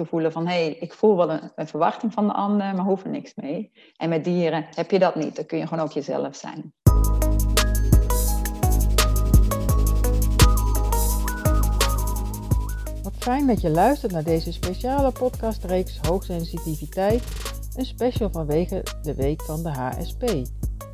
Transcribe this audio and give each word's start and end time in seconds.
te 0.00 0.06
voelen 0.06 0.32
van 0.32 0.46
hé, 0.46 0.64
hey, 0.64 0.76
ik 0.80 0.92
voel 0.92 1.16
wel 1.16 1.30
een, 1.30 1.52
een, 1.54 1.66
verwachting 1.66 2.12
van 2.12 2.26
de 2.26 2.32
ander, 2.32 2.74
maar 2.74 2.84
hoef 2.84 3.04
er 3.04 3.10
niks 3.10 3.34
mee. 3.34 3.72
En 3.96 4.08
met 4.08 4.24
dieren 4.24 4.66
heb 4.74 4.90
je 4.90 4.98
dat 4.98 5.14
niet, 5.14 5.36
dan 5.36 5.46
kun 5.46 5.58
je 5.58 5.66
gewoon 5.66 5.84
ook 5.84 5.92
jezelf 5.92 6.36
zijn. 6.36 6.72
Wat 13.02 13.14
fijn 13.18 13.46
dat 13.46 13.60
je 13.60 13.70
luistert 13.70 14.12
naar 14.12 14.24
deze 14.24 14.52
speciale 14.52 15.12
podcastreeks 15.12 15.98
Hoogsensitiviteit, 16.06 17.22
een 17.76 17.84
special 17.84 18.30
vanwege 18.30 18.82
de 19.02 19.14
week 19.14 19.42
van 19.42 19.62
de 19.62 19.70
HSP, 19.70 20.42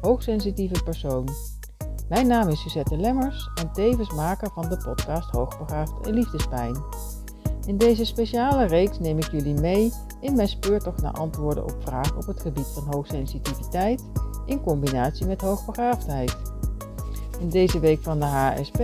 Hoogsensitieve 0.00 0.82
Persoon. 0.82 1.28
Mijn 2.08 2.26
naam 2.26 2.48
is 2.48 2.60
Suzette 2.60 2.96
Lemmers 2.96 3.50
en 3.54 3.72
tevens 3.72 4.12
maker 4.12 4.50
van 4.54 4.68
de 4.68 4.76
podcast 4.76 5.30
Hoogbegaafd 5.30 6.06
en 6.06 6.14
Liefdespijn. 6.14 6.76
In 7.66 7.76
deze 7.76 8.04
speciale 8.04 8.66
reeks 8.66 8.98
neem 8.98 9.18
ik 9.18 9.30
jullie 9.30 9.60
mee 9.60 9.92
in 10.20 10.34
mijn 10.34 10.48
speurtocht 10.48 11.02
naar 11.02 11.12
antwoorden 11.12 11.64
op 11.64 11.76
vragen 11.78 12.16
op 12.16 12.26
het 12.26 12.40
gebied 12.40 12.66
van 12.66 12.86
hoogsensitiviteit 12.94 14.04
in 14.46 14.60
combinatie 14.60 15.26
met 15.26 15.40
hoogbegaafdheid. 15.40 16.36
In 17.40 17.48
deze 17.48 17.78
week 17.78 18.02
van 18.02 18.18
de 18.20 18.24
HSP 18.24 18.80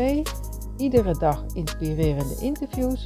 iedere 0.77 1.19
dag 1.19 1.45
inspirerende 1.55 2.35
interviews 2.41 3.05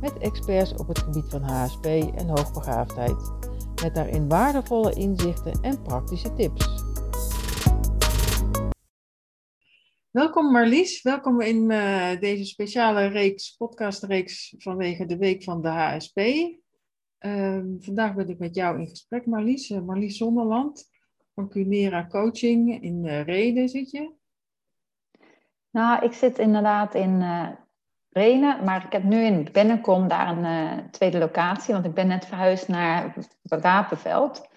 met 0.00 0.18
experts 0.18 0.74
op 0.74 0.88
het 0.88 0.98
gebied 0.98 1.26
van 1.28 1.42
HSP 1.42 1.84
en 2.14 2.28
hoogbegaafdheid, 2.28 3.32
met 3.82 3.94
daarin 3.94 4.28
waardevolle 4.28 4.92
inzichten 4.92 5.52
en 5.60 5.82
praktische 5.82 6.34
tips. 6.34 6.87
Welkom 10.10 10.52
Marlies, 10.52 11.02
welkom 11.02 11.40
in 11.40 11.70
uh, 11.70 12.18
deze 12.20 12.44
speciale 12.44 13.06
reeks, 13.06 13.56
podcastreeks 13.56 14.54
vanwege 14.58 15.06
de 15.06 15.16
week 15.16 15.42
van 15.42 15.62
de 15.62 15.68
HSP. 15.68 16.18
Ehm, 17.18 17.66
vandaag 17.78 18.14
ben 18.14 18.28
ik 18.28 18.38
met 18.38 18.54
jou 18.54 18.80
in 18.80 18.88
gesprek 18.88 19.26
Marlies, 19.26 19.70
uh, 19.70 19.80
Marlies 19.80 20.16
Zonderland 20.16 20.90
van 21.34 21.48
Cunera 21.48 22.06
Coaching 22.06 22.82
in 22.82 23.04
uh, 23.04 23.24
Reden 23.24 23.68
zit 23.68 23.90
je. 23.90 24.12
Nou, 25.70 26.04
ik 26.04 26.12
zit 26.12 26.38
inderdaad 26.38 26.94
in 26.94 27.22
Renen, 28.10 28.64
maar 28.64 28.84
ik 28.84 28.92
heb 28.92 29.02
nu 29.02 29.24
in 29.24 29.48
Bennekom 29.52 30.08
daar 30.08 30.38
een 30.38 30.90
tweede 30.90 31.18
locatie, 31.18 31.74
want 31.74 31.86
ik 31.86 31.94
ben 31.94 32.06
net 32.06 32.26
verhuisd 32.26 32.68
naar 32.68 33.14
Wapenveld. 33.42 34.48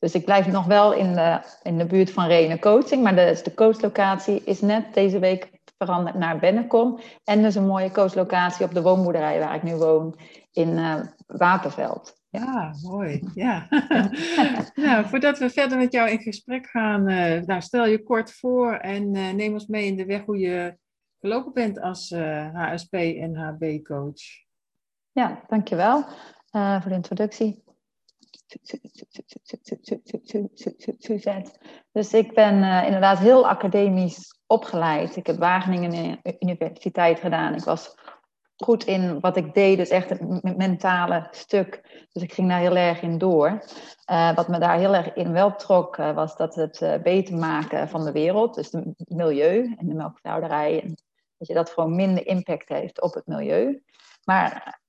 Dus 0.00 0.14
ik 0.14 0.24
blijf 0.24 0.46
nog 0.46 0.66
wel 0.66 0.92
in 0.92 1.12
de, 1.12 1.40
in 1.62 1.78
de 1.78 1.86
buurt 1.86 2.10
van 2.10 2.26
Renen 2.26 2.60
Coaching, 2.60 3.02
maar 3.02 3.14
de, 3.14 3.40
de 3.44 3.54
coachlocatie 3.54 4.42
is 4.44 4.60
net 4.60 4.94
deze 4.94 5.18
week 5.18 5.50
veranderd 5.78 6.16
naar 6.16 6.38
Bennekom. 6.38 6.98
En 7.24 7.42
dus 7.42 7.54
een 7.54 7.66
mooie 7.66 7.90
coachlocatie 7.90 8.64
op 8.64 8.74
de 8.74 8.82
woonboerderij 8.82 9.38
waar 9.38 9.54
ik 9.54 9.62
nu 9.62 9.74
woon 9.74 10.18
in 10.52 10.68
uh, 10.68 11.00
Wapenveld. 11.26 12.18
Ja, 12.28 12.74
mooi. 12.82 13.28
Ja. 13.34 13.66
nou, 14.74 15.06
voordat 15.06 15.38
we 15.38 15.50
verder 15.50 15.78
met 15.78 15.92
jou 15.92 16.10
in 16.10 16.18
gesprek 16.18 16.66
gaan, 16.66 17.10
uh, 17.10 17.42
nou, 17.42 17.60
stel 17.60 17.86
je 17.86 18.02
kort 18.02 18.32
voor 18.32 18.72
en 18.72 19.14
uh, 19.14 19.32
neem 19.32 19.52
ons 19.52 19.66
mee 19.66 19.86
in 19.86 19.96
de 19.96 20.04
weg 20.04 20.24
hoe 20.24 20.38
je 20.38 20.76
gelopen 21.20 21.52
bent 21.52 21.80
als 21.80 22.14
HSP 22.52 22.92
en 22.92 23.36
HB-coach. 23.36 24.22
Ja, 25.12 25.44
dankjewel 25.46 26.04
voor 26.50 26.88
de 26.88 26.94
introductie. 26.94 27.62
Dus 31.92 32.14
ik 32.14 32.34
ben 32.34 32.54
uh, 32.54 32.84
inderdaad 32.84 33.18
heel 33.18 33.48
academisch 33.48 34.40
opgeleid. 34.46 35.16
Ik 35.16 35.26
heb 35.26 35.38
Wageningen 35.38 36.20
Universiteit 36.38 37.20
gedaan. 37.20 37.54
Ik 37.54 37.64
was 37.64 37.94
goed 38.56 38.84
in 38.84 39.20
wat 39.20 39.36
ik 39.36 39.54
deed, 39.54 39.76
dus 39.76 39.88
echt 39.88 40.10
het 40.10 40.56
mentale 40.56 41.26
stuk. 41.30 42.04
Dus 42.12 42.22
ik 42.22 42.32
ging 42.32 42.48
daar 42.48 42.58
heel 42.58 42.76
erg 42.76 43.02
in 43.02 43.18
door. 43.18 43.64
Uh, 44.10 44.34
wat 44.34 44.48
me 44.48 44.58
daar 44.58 44.78
heel 44.78 44.94
erg 44.94 45.12
in 45.12 45.32
wel 45.32 45.56
trok, 45.56 45.96
uh, 45.96 46.14
was 46.14 46.36
dat 46.36 46.54
het 46.54 47.02
beter 47.02 47.36
maken 47.36 47.88
van 47.88 48.04
de 48.04 48.12
wereld. 48.12 48.54
Dus 48.54 48.72
het 48.72 49.08
milieu 49.08 49.74
en 49.78 49.86
de 49.86 49.94
melkveehouderij. 49.94 50.94
Dat 51.38 51.48
je 51.48 51.54
dat 51.54 51.70
gewoon 51.70 51.94
minder 51.94 52.26
impact 52.26 52.68
heeft 52.68 53.00
op 53.00 53.14
het 53.14 53.26
milieu. 53.26 53.82
Maar 54.24 54.79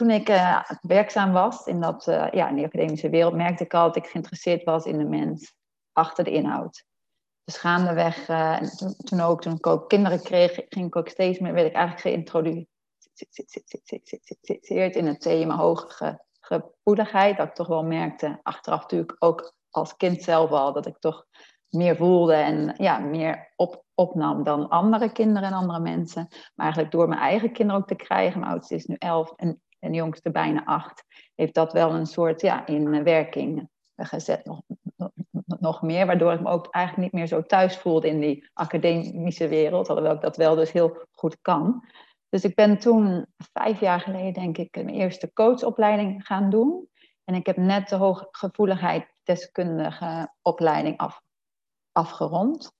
toen 0.00 0.10
ik 0.10 0.28
uh, 0.28 0.62
werkzaam 0.80 1.32
was 1.32 1.66
in, 1.66 1.80
dat, 1.80 2.06
uh, 2.06 2.30
ja, 2.30 2.48
in 2.48 2.56
de 2.56 2.64
academische 2.64 3.08
wereld, 3.08 3.34
merkte 3.34 3.64
ik 3.64 3.74
al 3.74 3.86
dat 3.86 3.96
ik 3.96 4.06
geïnteresseerd 4.06 4.64
was 4.64 4.84
in 4.84 4.98
de 4.98 5.04
mens 5.04 5.54
achter 5.92 6.24
de 6.24 6.30
inhoud. 6.30 6.84
Dus 7.44 7.56
gaandeweg, 7.56 8.28
uh, 8.28 8.60
toen, 9.04 9.20
ook, 9.20 9.42
toen 9.42 9.54
ik 9.54 9.66
ook 9.66 9.88
kinderen 9.88 10.22
kreeg, 10.22 10.60
ging 10.68 10.86
ik 10.86 10.96
ook 10.96 11.08
steeds 11.08 11.38
meer, 11.38 11.52
werd 11.52 11.66
ik 11.66 11.74
eigenlijk 11.74 12.06
geïntroduceerd 12.06 14.96
in 14.96 15.06
het 15.06 15.20
thema 15.20 15.56
hoge 15.56 16.24
gevoeligheid. 16.40 17.36
Dat 17.36 17.46
ik 17.46 17.54
toch 17.54 17.66
wel 17.66 17.84
merkte, 17.84 18.40
achteraf 18.42 18.80
natuurlijk 18.80 19.16
ook 19.18 19.54
als 19.70 19.96
kind 19.96 20.22
zelf 20.22 20.50
al, 20.50 20.72
dat 20.72 20.86
ik 20.86 20.98
toch 20.98 21.26
meer 21.68 21.96
voelde 21.96 22.34
en 22.34 22.74
ja, 22.76 22.98
meer 22.98 23.52
op, 23.56 23.84
opnam 23.94 24.44
dan 24.44 24.68
andere 24.68 25.12
kinderen 25.12 25.48
en 25.48 25.54
andere 25.54 25.80
mensen. 25.80 26.26
Maar 26.28 26.64
eigenlijk 26.64 26.92
door 26.92 27.08
mijn 27.08 27.20
eigen 27.20 27.52
kinderen 27.52 27.80
ook 27.80 27.88
te 27.88 27.94
krijgen. 27.94 28.40
Mijn 28.40 28.52
oudste 28.52 28.74
is 28.74 28.86
nu 28.86 28.94
elf 28.98 29.32
en 29.36 29.62
en 29.80 29.90
de 29.90 29.96
jongste 29.96 30.30
bijna 30.30 30.64
acht, 30.64 31.04
heeft 31.34 31.54
dat 31.54 31.72
wel 31.72 31.94
een 31.94 32.06
soort 32.06 32.40
ja, 32.40 32.66
in 32.66 33.02
werking 33.02 33.68
gezet. 33.96 34.44
Nog, 34.44 34.62
nog 35.46 35.82
meer, 35.82 36.06
waardoor 36.06 36.32
ik 36.32 36.40
me 36.40 36.50
ook 36.50 36.68
eigenlijk 36.70 37.04
niet 37.04 37.20
meer 37.20 37.30
zo 37.30 37.46
thuis 37.46 37.76
voelde 37.76 38.08
in 38.08 38.20
die 38.20 38.50
academische 38.52 39.48
wereld, 39.48 39.88
alhoewel 39.88 40.14
ik 40.14 40.20
dat 40.20 40.36
wel 40.36 40.54
dus 40.54 40.72
heel 40.72 41.06
goed 41.10 41.38
kan. 41.42 41.84
Dus 42.28 42.44
ik 42.44 42.54
ben 42.54 42.78
toen 42.78 43.26
vijf 43.52 43.80
jaar 43.80 44.00
geleden, 44.00 44.32
denk 44.32 44.58
ik, 44.58 44.74
mijn 44.74 44.88
eerste 44.88 45.32
coachopleiding 45.32 46.26
gaan 46.26 46.50
doen. 46.50 46.88
En 47.24 47.34
ik 47.34 47.46
heb 47.46 47.56
net 47.56 47.88
de 47.88 47.96
hooggevoeligheid 47.96 49.12
deskundige 49.22 50.34
opleiding 50.42 50.98
af, 50.98 51.20
afgerond. 51.92 52.72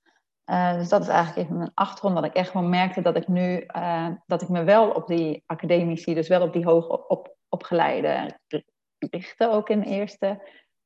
Uh, 0.51 0.75
dus 0.75 0.89
dat 0.89 1.01
is 1.01 1.09
eigenlijk 1.09 1.47
even 1.47 1.59
mijn 1.59 1.71
achtergrond, 1.75 2.15
dat 2.15 2.25
ik 2.25 2.35
echt 2.35 2.51
gewoon 2.51 2.69
merkte 2.69 3.03
dat 3.03 3.17
ik 3.17 3.29
nu, 3.29 3.67
uh, 3.77 4.09
dat 4.27 4.43
ik 4.43 4.49
me 4.49 4.65
wel 4.65 4.91
op 4.91 5.07
die 5.07 5.43
academici, 5.47 6.15
dus 6.15 6.29
wel 6.29 6.43
op 6.43 6.53
die 6.53 6.65
hoog 6.65 7.07
op, 7.09 7.37
opgeleide 7.49 8.39
richtte, 8.99 9.51
ook 9.51 9.69
in 9.69 9.83
eerste 9.83 10.43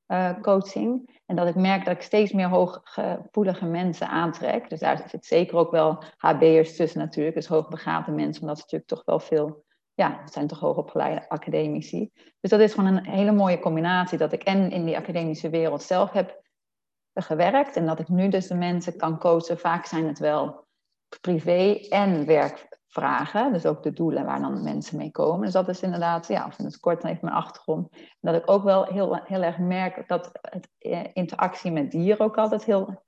uh, 0.07 0.41
coaching. 0.41 1.21
En 1.27 1.37
dat 1.37 1.47
ik 1.47 1.55
merk 1.55 1.85
dat 1.85 1.95
ik 1.95 2.03
steeds 2.03 2.33
meer 2.33 2.49
hooggevoelige 2.49 3.67
mensen 3.67 4.09
aantrek. 4.09 4.69
Dus 4.69 4.81
daar 4.81 5.05
zit 5.09 5.27
zeker 5.27 5.57
ook 5.57 5.71
wel 5.71 6.03
HB'ers 6.17 6.77
tussen 6.77 7.01
natuurlijk, 7.01 7.37
dus 7.37 7.47
hoogbegaafde 7.47 8.13
mensen, 8.13 8.43
omdat 8.43 8.57
ze 8.57 8.63
natuurlijk 8.63 8.91
toch 8.91 9.05
wel 9.05 9.21
veel, 9.21 9.65
ja, 9.95 10.21
het 10.21 10.33
zijn 10.33 10.47
toch 10.47 10.61
hoogopgeleide 10.61 11.29
academici. 11.29 12.11
Dus 12.41 12.51
dat 12.51 12.61
is 12.61 12.75
gewoon 12.75 12.97
een 12.97 13.07
hele 13.07 13.33
mooie 13.33 13.59
combinatie, 13.59 14.19
dat 14.19 14.33
ik 14.33 14.43
en 14.43 14.71
in 14.71 14.85
die 14.85 14.97
academische 14.97 15.51
wereld 15.51 15.83
zelf 15.83 16.11
heb 16.11 16.43
gewerkt. 17.23 17.77
En 17.77 17.87
dat 17.87 17.99
ik 17.99 18.09
nu 18.09 18.29
dus 18.29 18.47
de 18.47 18.55
mensen 18.55 18.97
kan 18.97 19.19
coachen. 19.19 19.59
Vaak 19.59 19.87
zijn 19.87 20.07
het 20.07 20.19
wel 20.19 20.67
privé 21.21 21.79
en 21.89 22.27
werkvragen. 22.27 23.53
Dus 23.53 23.67
ook 23.67 23.83
de 23.83 23.93
doelen 23.93 24.25
waar 24.25 24.41
dan 24.41 24.63
mensen 24.63 24.97
mee 24.97 25.11
komen. 25.11 25.45
Dus 25.45 25.53
dat 25.53 25.69
is 25.69 25.83
inderdaad, 25.83 26.29
ja, 26.29 26.47
of 26.47 26.59
in 26.59 26.65
het 26.65 26.81
kort 26.81 27.05
even 27.05 27.19
mijn 27.23 27.37
achtergrond. 27.37 27.89
Dat 28.21 28.35
ik 28.35 28.51
ook 28.51 28.63
wel 28.63 28.85
heel, 28.85 29.21
heel 29.25 29.43
erg 29.43 29.59
merk 29.59 30.09
dat 30.09 30.31
het 30.41 30.69
eh, 30.79 31.01
interactie 31.13 31.73
met 31.73 31.91
dieren 31.91 32.27
ook 32.27 32.37
altijd 32.37 32.65
heel 32.65 33.03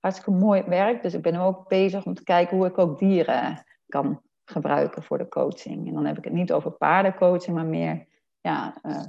hartstikke 0.00 0.40
mooi 0.40 0.62
werkt. 0.62 1.02
Dus 1.02 1.14
ik 1.14 1.22
ben 1.22 1.36
ook 1.36 1.68
bezig 1.68 2.04
om 2.04 2.14
te 2.14 2.24
kijken 2.24 2.56
hoe 2.56 2.66
ik 2.66 2.78
ook 2.78 2.98
dieren 2.98 3.64
kan 3.86 4.20
gebruiken 4.44 5.02
voor 5.02 5.18
de 5.18 5.28
coaching. 5.28 5.88
En 5.88 5.94
dan 5.94 6.06
heb 6.06 6.18
ik 6.18 6.24
het 6.24 6.32
niet 6.32 6.52
over 6.52 6.70
paardencoaching, 6.70 7.56
maar 7.56 7.66
meer 7.66 8.06
ja, 8.40 8.74
uh, 8.82 9.00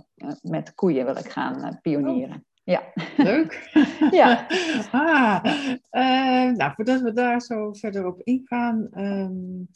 met 0.41 0.75
koeien 0.75 1.05
wil 1.05 1.17
ik 1.17 1.29
gaan 1.29 1.79
pionieren. 1.81 2.45
Ja. 2.63 2.84
Leuk. 3.18 3.69
ja. 4.12 4.47
ah, 4.91 5.46
uh, 5.91 6.56
nou, 6.56 6.74
voordat 6.75 7.01
we 7.01 7.13
daar 7.13 7.41
zo 7.41 7.74
verder 7.74 8.06
op 8.06 8.22
ingaan, 8.22 8.88
um, 8.97 9.68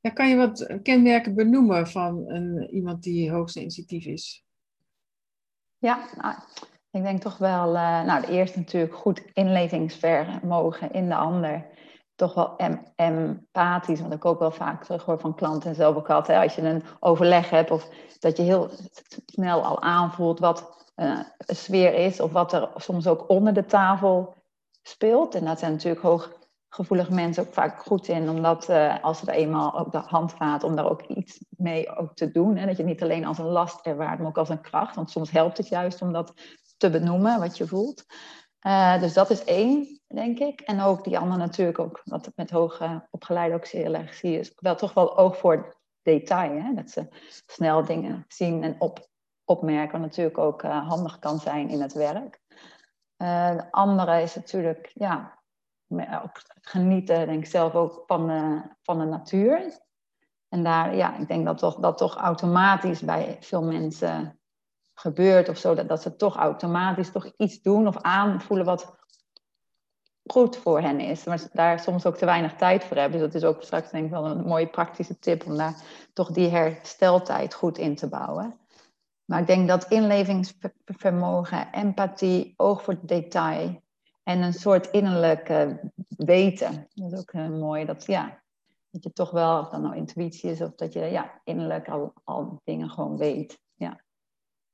ja, 0.00 0.10
kan 0.10 0.28
je 0.28 0.36
wat 0.36 0.78
kenmerken 0.82 1.34
benoemen 1.34 1.88
van 1.88 2.24
een, 2.26 2.68
iemand 2.70 3.02
die 3.02 3.30
hoogsensitief 3.30 4.04
is? 4.04 4.44
Ja, 5.78 6.08
nou, 6.16 6.34
ik 6.90 7.02
denk 7.02 7.20
toch 7.20 7.38
wel, 7.38 7.74
uh, 7.74 8.02
nou, 8.04 8.26
de 8.26 8.32
eerste 8.32 8.58
natuurlijk 8.58 8.94
goed 8.94 9.22
inlevingsvermogen 9.32 10.92
in 10.92 11.08
de 11.08 11.14
ander. 11.14 11.66
Toch 12.14 12.34
wel 12.34 12.56
em 12.56 12.82
empathisch, 12.96 14.00
want 14.00 14.12
ik 14.12 14.24
ook 14.24 14.38
wel 14.38 14.50
vaak 14.50 14.84
terug 14.84 15.04
hoor 15.04 15.20
van 15.20 15.34
klanten 15.34 15.68
en 15.70 15.74
zelf 15.74 15.96
ook 15.96 16.10
altijd, 16.10 16.42
als 16.42 16.54
je 16.54 16.62
een 16.62 16.82
overleg 17.00 17.50
hebt 17.50 17.70
of 17.70 17.88
dat 18.18 18.36
je 18.36 18.42
heel 18.42 18.70
snel 19.26 19.64
al 19.64 19.82
aanvoelt 19.82 20.38
wat 20.38 20.83
uh, 20.96 21.20
sfeer 21.38 21.94
is 21.94 22.20
of 22.20 22.32
wat 22.32 22.52
er 22.52 22.70
soms 22.76 23.06
ook 23.06 23.28
onder 23.28 23.54
de 23.54 23.64
tafel 23.64 24.34
speelt. 24.82 25.34
En 25.34 25.44
dat 25.44 25.58
zijn 25.58 25.72
natuurlijk 25.72 26.02
hooggevoelige 26.02 27.12
mensen 27.12 27.46
ook 27.46 27.52
vaak 27.52 27.82
goed 27.82 28.08
in, 28.08 28.28
omdat 28.28 28.68
uh, 28.68 29.04
als 29.04 29.20
het 29.20 29.30
eenmaal 29.30 29.70
op 29.70 29.92
de 29.92 29.98
hand 29.98 30.32
gaat, 30.32 30.64
om 30.64 30.76
daar 30.76 30.90
ook 30.90 31.02
iets 31.02 31.44
mee 31.48 31.96
ook 31.96 32.14
te 32.14 32.30
doen. 32.30 32.56
Hè? 32.56 32.66
Dat 32.66 32.76
je 32.76 32.82
het 32.82 32.92
niet 32.92 33.02
alleen 33.02 33.24
als 33.24 33.38
een 33.38 33.44
last 33.44 33.86
ervaart, 33.86 34.18
maar 34.18 34.28
ook 34.28 34.38
als 34.38 34.48
een 34.48 34.60
kracht. 34.60 34.94
Want 34.94 35.10
soms 35.10 35.30
helpt 35.30 35.56
het 35.56 35.68
juist 35.68 36.02
om 36.02 36.12
dat 36.12 36.32
te 36.76 36.90
benoemen, 36.90 37.40
wat 37.40 37.56
je 37.56 37.66
voelt. 37.66 38.04
Uh, 38.66 39.00
dus 39.00 39.12
dat 39.12 39.30
is 39.30 39.44
één, 39.44 40.00
denk 40.06 40.38
ik. 40.38 40.60
En 40.60 40.80
ook 40.80 41.04
die 41.04 41.18
andere 41.18 41.40
natuurlijk 41.40 41.78
ook, 41.78 42.00
wat 42.04 42.32
met 42.34 42.50
hoge 42.50 43.06
opgeleide 43.10 43.54
ook 43.54 43.66
zeer 43.66 43.94
erg 43.94 44.14
zie, 44.14 44.38
is 44.38 44.52
wel 44.56 44.76
toch 44.76 44.94
wel 44.94 45.18
oog 45.18 45.36
voor 45.36 45.76
detail. 46.02 46.62
Hè? 46.62 46.74
Dat 46.74 46.90
ze 46.90 47.08
snel 47.46 47.84
dingen 47.84 48.24
zien 48.28 48.62
en 48.62 48.80
op, 48.80 49.08
opmerken, 49.44 50.00
natuurlijk 50.00 50.38
ook 50.38 50.62
handig 50.62 51.18
kan 51.18 51.38
zijn 51.38 51.68
in 51.68 51.80
het 51.80 51.92
werk. 51.92 52.40
de 53.16 53.66
andere 53.70 54.22
is 54.22 54.34
natuurlijk, 54.34 54.90
ja, 54.94 55.38
ook 56.22 56.42
genieten, 56.60 57.26
denk 57.26 57.44
ik 57.44 57.50
zelf 57.50 57.74
ook, 57.74 58.02
van 58.06 58.26
de, 58.26 58.62
van 58.82 58.98
de 58.98 59.04
natuur. 59.04 59.82
En 60.48 60.62
daar, 60.62 60.96
ja, 60.96 61.16
ik 61.16 61.28
denk 61.28 61.44
dat 61.44 61.58
toch, 61.58 61.74
dat 61.74 61.98
toch 61.98 62.16
automatisch 62.16 63.00
bij 63.00 63.36
veel 63.40 63.62
mensen 63.62 64.38
gebeurt 64.94 65.48
of 65.48 65.56
zo, 65.56 65.74
dat, 65.74 65.88
dat 65.88 66.02
ze 66.02 66.16
toch 66.16 66.36
automatisch 66.36 67.10
toch 67.10 67.32
iets 67.36 67.62
doen 67.62 67.86
of 67.86 67.96
aanvoelen 68.00 68.66
wat 68.66 68.96
goed 70.24 70.56
voor 70.56 70.80
hen 70.80 71.00
is. 71.00 71.24
Maar 71.24 71.40
daar 71.52 71.78
soms 71.80 72.06
ook 72.06 72.16
te 72.16 72.24
weinig 72.24 72.54
tijd 72.54 72.84
voor 72.84 72.96
hebben. 72.96 73.20
Dus 73.20 73.32
dat 73.32 73.42
is 73.42 73.48
ook 73.48 73.62
straks 73.62 73.90
denk 73.90 74.04
ik 74.04 74.10
wel 74.10 74.26
een 74.26 74.46
mooie 74.46 74.68
praktische 74.68 75.18
tip 75.18 75.46
om 75.46 75.56
daar 75.56 75.82
toch 76.12 76.30
die 76.30 76.48
hersteltijd 76.48 77.54
goed 77.54 77.78
in 77.78 77.96
te 77.96 78.08
bouwen. 78.08 78.58
Maar 79.24 79.40
ik 79.40 79.46
denk 79.46 79.68
dat 79.68 79.84
inlevingsvermogen, 79.84 81.72
empathie, 81.72 82.54
oog 82.56 82.82
voor 82.82 82.96
detail 83.02 83.82
en 84.22 84.42
een 84.42 84.52
soort 84.52 84.86
innerlijk 84.90 85.48
weten. 86.08 86.88
Dat 86.94 87.12
is 87.12 87.18
ook 87.18 87.32
heel 87.32 87.58
mooi. 87.58 87.84
Dat, 87.84 88.06
ja, 88.06 88.42
dat 88.90 89.02
je 89.02 89.12
toch 89.12 89.30
wel, 89.30 89.60
of 89.60 89.68
dat 89.68 89.80
nou 89.80 89.96
intuïtie 89.96 90.50
is, 90.50 90.60
of 90.60 90.74
dat 90.74 90.92
je 90.92 91.00
ja, 91.00 91.40
innerlijk 91.44 91.88
al, 91.88 92.12
al 92.24 92.60
dingen 92.64 92.90
gewoon 92.90 93.16
weet. 93.16 93.58
Ja. 93.74 94.00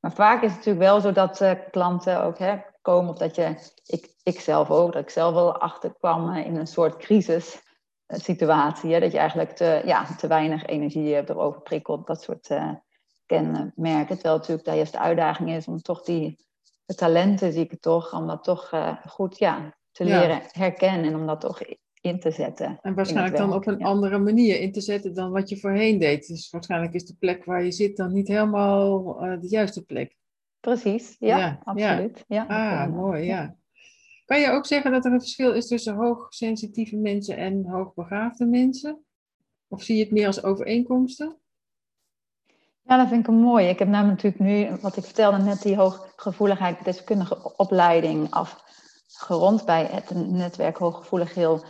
Maar 0.00 0.12
vaak 0.12 0.42
is 0.42 0.48
het 0.48 0.56
natuurlijk 0.56 0.84
wel 0.84 1.00
zo 1.00 1.12
dat 1.12 1.40
uh, 1.40 1.52
klanten 1.70 2.22
ook 2.22 2.38
hè, 2.38 2.58
komen, 2.82 3.10
of 3.10 3.18
dat 3.18 3.34
je, 3.34 3.70
ik, 3.84 4.14
ik 4.22 4.40
zelf 4.40 4.70
ook, 4.70 4.92
dat 4.92 5.02
ik 5.02 5.10
zelf 5.10 5.34
wel 5.34 5.58
achterkwam 5.58 6.34
in 6.34 6.56
een 6.56 6.66
soort 6.66 6.96
crisissituatie. 6.96 8.92
Hè, 8.92 9.00
dat 9.00 9.12
je 9.12 9.18
eigenlijk 9.18 9.50
te, 9.50 9.82
ja, 9.84 10.04
te 10.16 10.26
weinig 10.26 10.66
energie 10.66 11.14
hebt, 11.14 11.28
erover 11.28 11.60
prikkelt, 11.60 12.06
dat 12.06 12.22
soort 12.22 12.50
uh, 12.50 12.72
kenmerken. 13.30 14.14
Terwijl 14.14 14.36
natuurlijk 14.36 14.64
de 14.64 14.74
eerste 14.74 14.98
uitdaging 14.98 15.50
is 15.50 15.66
om 15.66 15.82
toch 15.82 16.02
die 16.02 16.44
de 16.84 16.94
talenten, 16.94 17.52
zie 17.52 17.64
ik 17.64 17.80
toch, 17.80 18.14
om 18.14 18.26
dat 18.26 18.44
toch 18.44 18.72
uh, 18.72 18.96
goed 19.06 19.38
ja, 19.38 19.76
te 19.92 20.04
leren 20.04 20.40
herkennen 20.50 21.12
en 21.12 21.20
om 21.20 21.26
dat 21.26 21.40
toch 21.40 21.60
in 22.00 22.20
te 22.20 22.30
zetten. 22.30 22.78
En 22.82 22.94
waarschijnlijk 22.94 23.36
dan 23.36 23.52
op 23.52 23.66
een 23.66 23.82
andere 23.82 24.18
manier 24.18 24.60
in 24.60 24.72
te 24.72 24.80
zetten 24.80 25.14
dan 25.14 25.30
wat 25.30 25.48
je 25.48 25.58
voorheen 25.58 25.98
deed. 25.98 26.26
Dus 26.26 26.50
waarschijnlijk 26.50 26.94
is 26.94 27.04
de 27.04 27.16
plek 27.18 27.44
waar 27.44 27.64
je 27.64 27.72
zit 27.72 27.96
dan 27.96 28.12
niet 28.12 28.28
helemaal 28.28 29.24
uh, 29.24 29.40
de 29.40 29.48
juiste 29.48 29.84
plek. 29.84 30.16
Precies, 30.60 31.16
ja, 31.18 31.60
absoluut. 31.64 32.24
Ja. 32.28 32.44
ah, 32.46 32.94
mooi, 32.94 33.24
ja. 33.24 33.56
Kan 34.24 34.40
je 34.40 34.50
ook 34.50 34.66
zeggen 34.66 34.92
dat 34.92 35.04
er 35.04 35.12
een 35.12 35.20
verschil 35.20 35.52
is 35.52 35.66
tussen 35.66 35.94
hoogsensitieve 35.94 36.96
mensen 36.96 37.36
en 37.36 37.66
hoogbegaafde 37.66 38.46
mensen? 38.46 39.04
Of 39.68 39.82
zie 39.82 39.96
je 39.96 40.02
het 40.02 40.12
meer 40.12 40.26
als 40.26 40.42
overeenkomsten? 40.42 41.38
Ja, 42.90 42.96
dat 42.96 43.08
vind 43.08 43.28
ik 43.28 43.34
mooi. 43.34 43.68
Ik 43.68 43.78
heb 43.78 43.88
namelijk 43.88 44.22
natuurlijk 44.22 44.70
nu, 44.70 44.78
wat 44.80 44.96
ik 44.96 45.04
vertelde, 45.04 45.38
net 45.38 45.62
die 45.62 45.76
hooggevoeligheid 45.76 46.84
deskundige 46.84 47.56
opleiding 47.56 48.30
afgerond 48.30 49.64
bij 49.64 49.84
het 49.84 50.10
netwerk 50.30 50.76
Hooggevoelig 50.76 51.34
Heel 51.34 51.64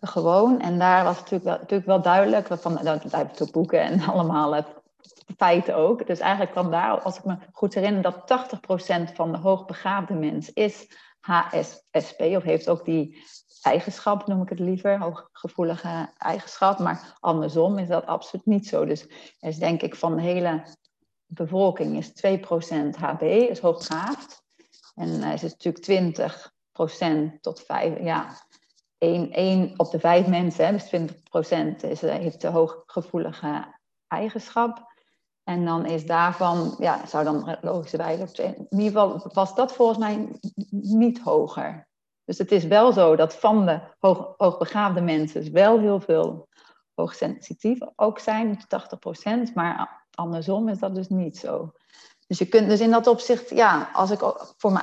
gewoon. 0.00 0.60
En 0.60 0.78
daar 0.78 1.04
was 1.04 1.16
natuurlijk 1.16 1.44
wel, 1.44 1.58
natuurlijk 1.58 1.86
wel 1.86 2.02
duidelijk, 2.02 2.48
van, 2.50 2.74
daar 2.82 3.00
heb 3.10 3.40
ik 3.40 3.52
boeken 3.52 3.80
en 3.80 4.00
allemaal 4.12 4.54
het 4.54 4.66
feiten 5.36 5.76
ook. 5.76 6.06
Dus 6.06 6.18
eigenlijk 6.18 6.52
kwam 6.52 6.70
daar, 6.70 7.00
als 7.00 7.18
ik 7.18 7.24
me 7.24 7.36
goed 7.52 7.74
herinner, 7.74 8.02
dat 8.02 8.48
80% 9.10 9.12
van 9.14 9.32
de 9.32 9.38
hoogbegaafde 9.38 10.14
mens 10.14 10.52
is 10.52 10.86
HSSP, 11.20 12.20
of 12.20 12.42
heeft 12.42 12.68
ook 12.68 12.84
die 12.84 13.24
eigenschap, 13.62 14.26
noem 14.26 14.42
ik 14.42 14.48
het 14.48 14.58
liever, 14.58 14.98
hooggevoelige 14.98 16.12
eigenschap. 16.18 16.78
Maar 16.78 17.16
andersom 17.20 17.78
is 17.78 17.88
dat 17.88 18.06
absoluut 18.06 18.46
niet 18.46 18.66
zo. 18.66 18.84
Dus 18.84 19.02
er 19.40 19.48
is 19.48 19.58
denk 19.58 19.82
ik 19.82 19.94
van 19.94 20.16
de 20.16 20.22
hele 20.22 20.66
bevolking 21.26 21.96
is 21.96 22.10
2% 22.10 22.98
HB, 22.98 23.22
is 23.22 23.58
hoogbegaafd. 23.58 24.42
En 24.94 25.22
er 25.22 25.32
is 25.32 25.42
natuurlijk 25.42 25.84
20% 27.36 27.40
tot 27.40 27.60
5, 27.60 28.00
ja, 28.00 28.36
1, 28.98 29.30
1 29.30 29.72
op 29.76 29.90
de 29.90 29.98
5 29.98 30.26
mensen, 30.26 30.66
hè, 30.66 30.72
dus 30.72 30.88
20% 30.88 31.82
is, 31.82 32.00
heeft 32.00 32.40
de 32.40 32.48
hooggevoelige 32.48 33.74
eigenschap. 34.08 34.96
En 35.44 35.64
dan 35.64 35.86
is 35.86 36.06
daarvan, 36.06 36.76
ja, 36.78 37.06
zou 37.06 37.24
dan 37.24 37.58
logischerwijs, 37.60 38.32
in 38.32 38.66
ieder 38.70 38.86
geval 38.86 39.30
was 39.32 39.54
dat 39.54 39.72
volgens 39.72 39.98
mij 39.98 40.38
niet 40.70 41.20
hoger. 41.20 41.87
Dus 42.28 42.38
het 42.38 42.52
is 42.52 42.64
wel 42.64 42.92
zo 42.92 43.16
dat 43.16 43.34
van 43.34 43.66
de 43.66 43.80
hoog, 43.98 44.34
hoogbegaafde 44.36 45.00
mensen 45.00 45.52
wel 45.52 45.78
heel 45.78 46.00
veel 46.00 46.48
hoogsensitief 46.94 47.78
ook 47.96 48.18
zijn, 48.18 48.58
80%, 49.50 49.52
maar 49.54 50.06
andersom 50.14 50.68
is 50.68 50.78
dat 50.78 50.94
dus 50.94 51.08
niet 51.08 51.38
zo. 51.38 51.72
Dus 52.26 52.38
je 52.38 52.46
kunt 52.46 52.68
dus 52.68 52.80
in 52.80 52.90
dat 52.90 53.06
opzicht, 53.06 53.50
ja, 53.50 53.90
als 53.92 54.10
ik 54.10 54.18
voor, 54.56 54.72
me, 54.72 54.80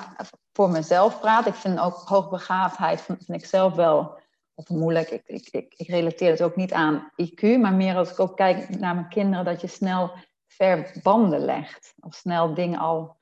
voor 0.53 0.69
mezelf 0.69 1.19
praat, 1.19 1.45
ik 1.45 1.53
vind 1.53 1.80
ook 1.80 1.95
hoogbegaafdheid, 1.95 3.01
vind, 3.01 3.30
ik 3.30 3.45
zelf 3.45 3.74
wel 3.74 4.19
moeilijk. 4.68 5.09
Ik, 5.09 5.24
ik, 5.25 5.47
ik, 5.51 5.74
ik 5.77 5.88
relateer 5.88 6.31
het 6.31 6.42
ook 6.42 6.56
niet 6.56 6.74
aan 6.74 7.12
IQ, 7.24 7.42
maar 7.59 7.74
meer 7.74 7.95
als 7.95 8.12
ik 8.12 8.19
ook 8.19 8.36
kijk 8.36 8.80
naar 8.80 8.95
mijn 8.95 9.09
kinderen, 9.09 9.45
dat 9.45 9.62
je 9.62 9.68
snel 9.68 10.12
verbanden 10.47 11.39
legt. 11.39 11.94
Of 12.00 12.13
snel 12.13 12.53
dingen 12.53 12.80
al 12.80 13.18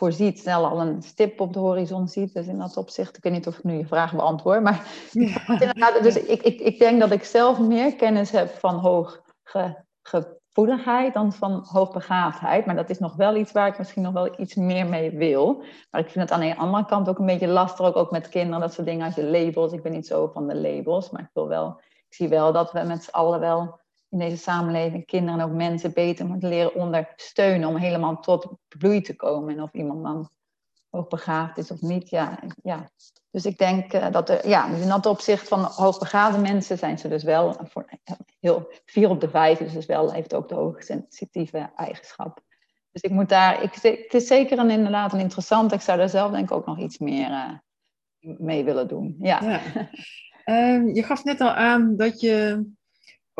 voorziet, 0.00 0.38
snel 0.38 0.66
al 0.66 0.80
een 0.80 1.02
stip 1.02 1.40
op 1.40 1.52
de 1.52 1.58
horizon 1.58 2.08
ziet. 2.08 2.34
Dus 2.34 2.46
in 2.46 2.58
dat 2.58 2.76
opzicht, 2.76 3.16
ik 3.16 3.22
weet 3.22 3.32
niet 3.32 3.46
of 3.46 3.58
ik 3.58 3.64
nu 3.64 3.76
je 3.76 3.86
vraag 3.86 4.14
beantwoord, 4.14 4.62
maar 4.62 4.86
ja. 5.10 6.00
dus 6.02 6.16
ik, 6.16 6.42
ik, 6.42 6.60
ik 6.60 6.78
denk 6.78 7.00
dat 7.00 7.10
ik 7.10 7.24
zelf 7.24 7.58
meer 7.58 7.96
kennis 7.96 8.30
heb 8.30 8.48
van 8.48 8.74
hooggevoeligheid 8.74 11.14
dan 11.14 11.32
van 11.32 11.64
hoogbegaafdheid. 11.68 12.66
Maar 12.66 12.76
dat 12.76 12.90
is 12.90 12.98
nog 12.98 13.16
wel 13.16 13.36
iets 13.36 13.52
waar 13.52 13.68
ik 13.68 13.78
misschien 13.78 14.02
nog 14.02 14.12
wel 14.12 14.40
iets 14.40 14.54
meer 14.54 14.86
mee 14.86 15.10
wil. 15.10 15.62
Maar 15.90 16.00
ik 16.00 16.10
vind 16.10 16.30
het 16.30 16.30
aan 16.30 16.40
de 16.40 16.56
andere 16.56 16.86
kant 16.86 17.08
ook 17.08 17.18
een 17.18 17.26
beetje 17.26 17.48
lastig, 17.48 17.86
ook, 17.86 17.96
ook 17.96 18.10
met 18.10 18.28
kinderen, 18.28 18.60
dat 18.60 18.72
soort 18.72 18.86
dingen 18.86 19.06
als 19.06 19.14
je 19.14 19.24
labels. 19.24 19.72
Ik 19.72 19.82
ben 19.82 19.92
niet 19.92 20.06
zo 20.06 20.26
van 20.26 20.46
de 20.46 20.56
labels, 20.56 21.10
maar 21.10 21.22
ik 21.22 21.30
wil 21.32 21.48
wel, 21.48 21.80
ik 22.08 22.14
zie 22.14 22.28
wel 22.28 22.52
dat 22.52 22.72
we 22.72 22.82
met 22.82 23.04
z'n 23.04 23.10
allen 23.10 23.40
wel 23.40 23.79
in 24.10 24.18
deze 24.18 24.36
samenleving 24.36 25.06
kinderen 25.06 25.40
en 25.40 25.46
ook 25.46 25.56
mensen 25.56 25.92
beter 25.92 26.26
moeten 26.26 26.48
leren 26.48 26.74
ondersteunen 26.74 27.68
om 27.68 27.76
helemaal 27.76 28.20
tot 28.20 28.46
bloei 28.78 29.00
te 29.00 29.16
komen. 29.16 29.56
En 29.56 29.62
of 29.62 29.72
iemand 29.72 30.02
dan 30.02 30.30
ook 30.90 31.08
begaafd 31.10 31.58
is 31.58 31.70
of 31.70 31.80
niet. 31.80 32.10
Ja, 32.10 32.38
ja. 32.62 32.90
Dus 33.30 33.44
ik 33.44 33.58
denk 33.58 33.94
uh, 33.94 34.10
dat 34.10 34.28
er, 34.28 34.48
ja, 34.48 34.68
dus 34.68 34.80
in 34.80 34.88
dat 34.88 35.06
opzicht 35.06 35.48
van 35.48 35.60
hoogbegaafde 35.60 36.40
mensen 36.40 36.78
zijn 36.78 36.98
ze 36.98 37.08
dus 37.08 37.22
wel 37.22 37.56
voor 37.62 37.88
heel 38.40 38.72
vier 38.84 39.10
op 39.10 39.20
de 39.20 39.30
vijf, 39.30 39.58
dus, 39.58 39.72
dus 39.72 39.86
wel 39.86 40.12
heeft 40.12 40.34
ook 40.34 40.48
de 40.48 40.54
hoogsensitieve 40.54 41.70
eigenschap. 41.76 42.40
Dus 42.92 43.02
ik 43.02 43.10
moet 43.10 43.28
daar, 43.28 43.62
ik, 43.62 43.74
het 43.74 44.14
is 44.14 44.26
zeker 44.26 44.58
een, 44.58 44.70
inderdaad 44.70 45.12
een 45.12 45.20
interessant. 45.20 45.72
Ik 45.72 45.80
zou 45.80 45.98
daar 45.98 46.08
zelf 46.08 46.30
denk 46.30 46.50
ik 46.50 46.56
ook 46.56 46.66
nog 46.66 46.78
iets 46.78 46.98
meer 46.98 47.30
uh, 47.30 47.52
mee 48.38 48.64
willen 48.64 48.88
doen. 48.88 49.16
Ja. 49.20 49.60
Uh, 50.44 50.94
je 50.94 51.02
gaf 51.02 51.24
net 51.24 51.40
al 51.40 51.50
aan 51.50 51.96
dat 51.96 52.20
je 52.20 52.64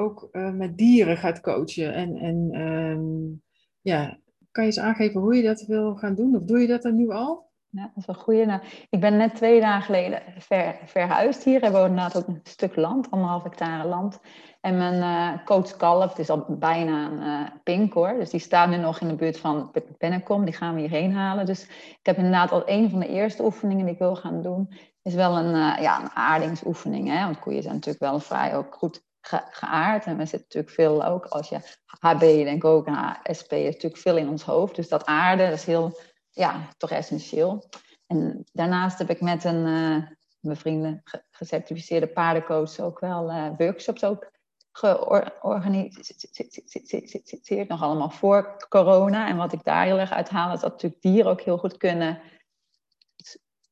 ook 0.01 0.29
uh, 0.33 0.51
met 0.51 0.79
dieren 0.79 1.17
gaat 1.17 1.41
coachen. 1.41 1.95
En, 1.95 2.17
en 2.17 2.61
um, 2.61 3.43
ja, 3.81 4.19
kan 4.51 4.65
je 4.65 4.71
eens 4.71 4.79
aangeven 4.79 5.21
hoe 5.21 5.35
je 5.35 5.43
dat 5.43 5.65
wil 5.67 5.95
gaan 5.95 6.15
doen? 6.15 6.37
Of 6.37 6.43
doe 6.43 6.61
je 6.61 6.67
dat 6.67 6.83
dan 6.83 6.97
nu 6.97 7.11
al? 7.11 7.49
Ja, 7.73 7.83
dat 7.83 7.97
is 7.97 8.07
wel 8.07 8.17
goed. 8.17 8.47
Nou, 8.47 8.61
ik 8.91 9.01
ben 9.01 9.17
net 9.17 9.35
twee 9.35 9.61
dagen 9.61 9.83
geleden 9.83 10.23
ver, 10.39 10.79
verhuisd 10.85 11.45
hier. 11.45 11.61
We 11.61 11.71
wonen 11.71 11.89
inderdaad 11.89 12.17
ook 12.17 12.29
een 12.29 12.41
stuk 12.43 12.77
land, 12.77 13.11
anderhalf 13.11 13.43
hectare 13.43 13.89
land. 13.89 14.21
En 14.61 14.77
mijn 14.77 14.95
uh, 14.95 15.45
coach 15.45 15.77
Kalf, 15.77 16.09
het 16.09 16.19
is 16.19 16.31
al 16.31 16.45
bijna 16.49 17.11
een 17.11 17.19
uh, 17.19 17.51
pink 17.63 17.93
hoor. 17.93 18.15
Dus 18.19 18.31
die 18.31 18.41
staat 18.41 18.69
nu 18.69 18.77
nog 18.77 19.01
in 19.01 19.09
de 19.09 19.15
buurt 19.15 19.39
van 19.39 19.71
Bennekom. 19.99 20.45
Die 20.45 20.55
gaan 20.55 20.75
we 20.75 20.81
hierheen 20.81 21.13
halen. 21.13 21.47
Dus 21.47 21.65
ik 21.69 21.99
heb 22.03 22.17
inderdaad 22.17 22.53
al 22.53 22.63
een 22.65 22.91
van 22.91 23.01
de 23.01 23.09
eerste 23.09 23.45
oefeningen 23.45 23.85
die 23.85 23.95
ik 23.95 24.01
wil 24.01 24.17
gaan 24.17 24.43
doen. 24.43 24.73
Is 25.03 25.15
wel 25.15 25.39
een, 25.39 25.55
uh, 25.55 25.77
ja, 25.81 26.01
een 26.03 26.11
aardingsoefening. 26.11 27.09
Hè? 27.09 27.25
Want 27.25 27.39
koeien 27.39 27.63
zijn 27.63 27.75
natuurlijk 27.75 28.05
wel 28.05 28.21
vrij 28.21 28.57
ook 28.57 28.75
goed 28.75 29.09
ge 29.21 29.41
geaard. 29.51 30.05
En 30.05 30.17
we 30.17 30.27
zitten 30.27 30.41
natuurlijk 30.41 30.75
veel 30.75 31.05
ook, 31.05 31.25
als 31.25 31.49
je 31.49 31.61
HB 31.85 32.21
denk 32.21 32.65
ook, 32.65 32.87
en 32.87 33.17
SP 33.39 33.53
is 33.53 33.75
natuurlijk 33.75 34.03
veel 34.03 34.17
in 34.17 34.29
ons 34.29 34.43
hoofd. 34.43 34.77
Dus 34.77 34.89
dat 34.89 35.05
aarde, 35.05 35.45
dat 35.45 35.53
is 35.53 35.65
heel, 35.65 36.01
ja, 36.31 36.69
toch 36.77 36.91
essentieel. 36.91 37.69
En 38.07 38.45
daarnaast 38.53 38.99
heb 38.99 39.11
ik 39.11 39.21
met 39.21 39.45
een, 39.45 39.67
uh, 39.67 40.07
mijn 40.41 40.57
vrienden, 40.57 41.03
gecertificeerde 41.31 42.07
paardencoach 42.07 42.81
ook 42.81 43.01
wel 43.01 43.31
uh, 43.31 43.49
workshops 43.57 44.05
ook 44.05 44.31
georganiseerd. 44.73 47.69
Nog 47.69 47.83
allemaal 47.83 48.11
voor 48.11 48.67
corona. 48.69 49.29
En 49.29 49.37
wat 49.37 49.53
ik 49.53 49.65
daar 49.65 49.85
heel 49.85 49.99
erg 49.99 50.13
uithaal, 50.13 50.53
is 50.53 50.61
dat 50.61 50.71
natuurlijk 50.71 51.03
dieren 51.03 51.31
ook 51.31 51.41
heel 51.41 51.59
goed 51.59 51.77
kunnen 51.77 52.21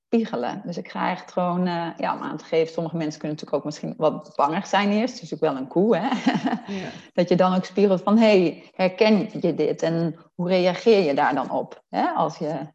spiegelen. 0.08 0.62
Dus 0.64 0.76
ik 0.76 0.90
ga 0.90 1.10
echt 1.10 1.32
gewoon, 1.32 1.66
uh, 1.66 1.88
ja, 1.96 2.14
om 2.14 2.22
aan 2.22 2.36
te 2.36 2.44
geven, 2.44 2.72
sommige 2.72 2.96
mensen 2.96 3.20
kunnen 3.20 3.36
natuurlijk 3.36 3.56
ook 3.56 3.64
misschien 3.64 3.94
wat 3.96 4.32
bangig 4.36 4.66
zijn 4.66 4.90
eerst. 4.90 5.20
Dus 5.20 5.34
ook 5.34 5.40
wel 5.40 5.56
een 5.56 5.68
koe, 5.68 5.96
hè. 5.96 6.08
Ja. 6.68 6.88
dat 7.12 7.28
je 7.28 7.36
dan 7.36 7.54
ook 7.54 7.64
spiegelt 7.64 8.02
van, 8.02 8.18
hey, 8.18 8.70
herken 8.74 9.40
je 9.40 9.54
dit? 9.54 9.82
En 9.82 10.16
hoe 10.34 10.48
reageer 10.48 11.04
je 11.04 11.14
daar 11.14 11.34
dan 11.34 11.50
op, 11.50 11.82
hè? 11.88 12.08
Als, 12.08 12.38
je, 12.38 12.72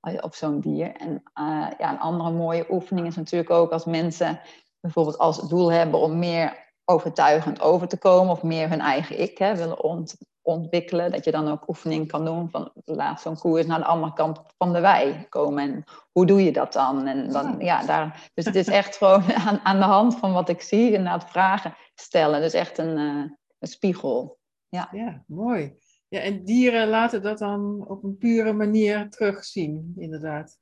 als 0.00 0.12
je 0.12 0.22
op 0.22 0.34
zo'n 0.34 0.60
dier. 0.60 0.92
En 0.92 1.22
uh, 1.34 1.66
ja, 1.78 1.90
een 1.90 2.00
andere 2.00 2.30
mooie 2.30 2.66
oefening 2.70 3.06
is 3.06 3.16
natuurlijk 3.16 3.50
ook 3.50 3.70
als 3.70 3.84
mensen 3.84 4.40
bijvoorbeeld 4.80 5.18
als 5.18 5.48
doel 5.48 5.72
hebben 5.72 6.00
om 6.00 6.18
meer 6.18 6.72
overtuigend 6.84 7.60
over 7.60 7.88
te 7.88 7.98
komen 7.98 8.32
of 8.32 8.42
meer 8.42 8.68
hun 8.68 8.80
eigen 8.80 9.20
ik 9.20 9.38
hè, 9.38 9.56
willen 9.56 9.82
ont 9.82 10.16
ontwikkelen. 10.46 11.10
Dat 11.10 11.24
je 11.24 11.30
dan 11.30 11.48
ook 11.48 11.68
oefening 11.68 12.08
kan 12.08 12.24
doen 12.24 12.50
van 12.50 12.70
laat 12.84 13.20
zo'n 13.20 13.38
koe 13.38 13.58
eens 13.58 13.66
naar 13.66 13.78
de 13.78 13.84
andere 13.84 14.12
kant 14.12 14.40
van 14.58 14.72
de 14.72 14.80
wei 14.80 15.26
komen. 15.28 15.62
En 15.62 15.84
hoe 16.12 16.26
doe 16.26 16.44
je 16.44 16.52
dat 16.52 16.72
dan? 16.72 17.06
En 17.06 17.30
dan 17.30 17.56
ja, 17.58 17.86
daar, 17.86 18.30
dus 18.34 18.44
het 18.44 18.54
is 18.54 18.66
echt 18.66 18.96
gewoon 18.96 19.22
aan, 19.46 19.60
aan 19.62 19.78
de 19.78 19.84
hand 19.84 20.16
van 20.18 20.32
wat 20.32 20.48
ik 20.48 20.60
zie, 20.60 20.92
inderdaad 20.92 21.30
vragen 21.30 21.74
stellen. 21.94 22.40
Dus 22.40 22.52
echt 22.52 22.78
een, 22.78 22.98
uh, 22.98 23.30
een 23.58 23.68
spiegel. 23.68 24.38
Ja. 24.68 24.88
ja, 24.92 25.24
mooi. 25.26 25.76
Ja, 26.08 26.20
en 26.20 26.44
dieren 26.44 26.88
laten 26.88 27.22
dat 27.22 27.38
dan 27.38 27.84
op 27.88 28.04
een 28.04 28.16
pure 28.16 28.52
manier 28.52 29.10
terugzien, 29.10 29.92
inderdaad. 29.96 30.58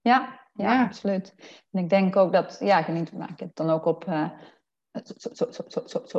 Ja, 0.00 0.40
ja, 0.52 0.84
absoluut. 0.84 1.34
En 1.70 1.82
ik 1.82 1.88
denk 1.88 2.16
ook 2.16 2.32
dat, 2.32 2.56
ja, 2.60 2.78
ik, 2.78 2.88
niet, 2.88 3.12
ik 3.12 3.40
heb 3.40 3.54
dan 3.54 3.70
ook 3.70 3.84
op 3.84 4.08
uh, 4.08 4.30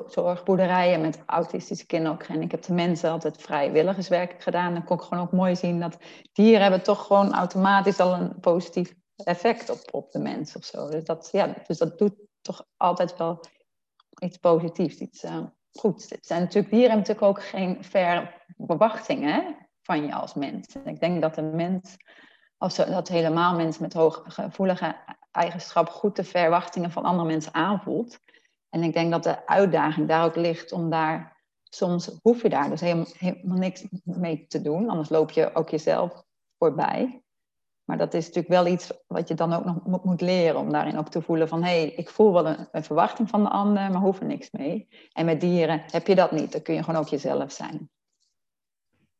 zorgboerderijen 0.07 1.01
met 1.01 1.23
autistische 1.25 1.85
kinderen. 1.85 2.19
En 2.27 2.41
ik 2.41 2.51
heb 2.51 2.61
de 2.61 2.73
mensen 2.73 3.11
altijd 3.11 3.41
vrijwilligerswerk 3.41 4.43
gedaan. 4.43 4.73
Dan 4.73 4.83
kon 4.83 4.97
ik 4.97 5.03
gewoon 5.03 5.23
ook 5.23 5.31
mooi 5.31 5.55
zien 5.55 5.79
dat 5.79 5.97
dieren 6.33 6.61
hebben 6.61 6.83
toch 6.83 7.05
gewoon 7.05 7.33
automatisch 7.33 7.99
al 7.99 8.13
een 8.13 8.39
positief 8.39 8.93
effect 9.15 9.69
op, 9.69 9.79
op 9.91 10.11
de 10.11 10.19
mens 10.19 10.55
of 10.55 10.63
zo. 10.63 10.89
Dus 10.89 11.03
dat, 11.03 11.29
ja, 11.31 11.55
dus 11.67 11.77
dat 11.77 11.97
doet 11.97 12.15
toch 12.41 12.65
altijd 12.77 13.17
wel 13.17 13.39
iets 14.19 14.37
positiefs, 14.37 14.97
iets 14.97 15.23
uh, 15.23 15.37
goeds. 15.71 16.09
Het 16.09 16.25
zijn 16.25 16.41
natuurlijk, 16.41 16.73
dieren 16.73 16.91
hebben 16.91 17.07
natuurlijk 17.07 17.37
ook 17.37 17.43
geen 17.43 17.83
verwachtingen 18.57 19.67
van 19.81 20.05
je 20.05 20.13
als 20.13 20.33
mens. 20.33 20.75
ik 20.85 20.99
denk 20.99 21.21
dat 21.21 21.37
een 21.37 21.55
mens 21.55 21.95
als 22.57 22.75
dat 22.75 23.07
helemaal 23.07 23.55
mensen 23.55 23.81
met 23.81 23.93
hooggevoelige 23.93 24.95
eigenschappen 25.31 25.93
goed 25.93 26.15
de 26.15 26.23
verwachtingen 26.23 26.91
van 26.91 27.03
andere 27.03 27.27
mensen 27.27 27.53
aanvoelt. 27.53 28.19
En 28.69 28.83
ik 28.83 28.93
denk 28.93 29.11
dat 29.11 29.23
de 29.23 29.47
uitdaging 29.47 30.07
daar 30.07 30.25
ook 30.25 30.35
ligt 30.35 30.71
om 30.71 30.89
daar, 30.89 31.43
soms 31.63 32.19
hoef 32.21 32.41
je 32.41 32.49
daar 32.49 32.69
dus 32.69 32.81
helemaal, 32.81 33.07
helemaal 33.17 33.57
niks 33.57 33.85
mee 34.03 34.45
te 34.47 34.61
doen, 34.61 34.89
anders 34.89 35.09
loop 35.09 35.31
je 35.31 35.55
ook 35.55 35.69
jezelf 35.69 36.23
voorbij. 36.57 37.21
Maar 37.83 37.97
dat 37.97 38.13
is 38.13 38.25
natuurlijk 38.25 38.53
wel 38.53 38.67
iets 38.67 38.91
wat 39.07 39.27
je 39.27 39.33
dan 39.33 39.53
ook 39.53 39.85
nog 39.85 40.03
moet 40.03 40.21
leren 40.21 40.59
om 40.59 40.71
daarin 40.71 40.97
ook 40.97 41.09
te 41.09 41.21
voelen 41.21 41.47
van 41.47 41.63
hé, 41.63 41.79
hey, 41.79 41.89
ik 41.89 42.09
voel 42.09 42.33
wel 42.33 42.47
een, 42.47 42.67
een, 42.71 42.83
verwachting 42.83 43.29
van 43.29 43.43
de 43.43 43.49
ander, 43.49 43.91
maar 43.91 44.01
hoef 44.01 44.19
er 44.19 44.25
niks 44.25 44.51
mee. 44.51 44.87
En 45.13 45.25
met 45.25 45.41
dieren 45.41 45.83
heb 45.85 46.07
je 46.07 46.15
dat 46.15 46.31
niet, 46.31 46.51
dan 46.51 46.61
kun 46.61 46.73
je 46.73 46.83
gewoon 46.83 46.99
ook 47.01 47.07
jezelf 47.07 47.51
zijn. 47.51 47.89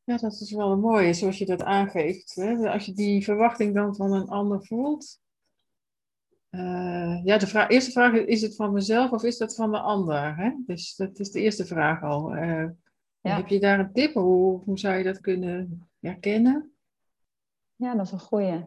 Ja, 0.04 0.18
dat 0.18 0.34
is 0.34 0.51
wel 0.51 0.72
een 0.72 0.80
mooie, 0.80 1.13
zoals 1.13 1.38
je 1.38 1.46
dat 1.46 1.63
aangeeft. 1.63 2.36
Hè? 2.36 2.72
Als 2.72 2.86
je 2.86 2.94
die 2.94 3.24
verwachting 3.24 3.74
dan 3.74 3.96
van 3.96 4.13
een 4.13 4.27
ander 4.27 4.66
voelt. 4.66 5.20
Uh, 6.51 7.24
ja, 7.24 7.38
de 7.38 7.48
vraag, 7.48 7.70
eerste 7.70 7.92
vraag 7.92 8.13
is: 8.13 8.25
is 8.25 8.42
het 8.42 8.56
van 8.56 8.74
mezelf 8.74 9.12
of 9.12 9.24
is 9.24 9.38
dat 9.38 9.56
van 9.56 9.72
de 9.72 9.80
ander? 9.80 10.36
Hè? 10.36 10.51
Dus 10.66 10.96
dat 10.96 11.20
is 11.20 11.32
de 11.32 11.42
eerste 11.42 11.66
vraag 11.66 12.04
al. 12.04 12.36
Uh, 12.36 12.66
ja. 13.22 13.36
Heb 13.36 13.48
je 13.48 13.60
daar 13.60 13.80
een 13.80 13.94
tip? 13.94 14.13
Hoe, 14.13 14.62
hoe 14.63 14.80
zou 14.80 14.98
je 14.98 15.04
dat 15.04 15.20
kunnen 15.20 15.88
herkennen? 16.00 16.72
Ja, 17.75 17.96
dat 17.96 18.06
is 18.06 18.12
een 18.12 18.20
goeie. 18.20 18.66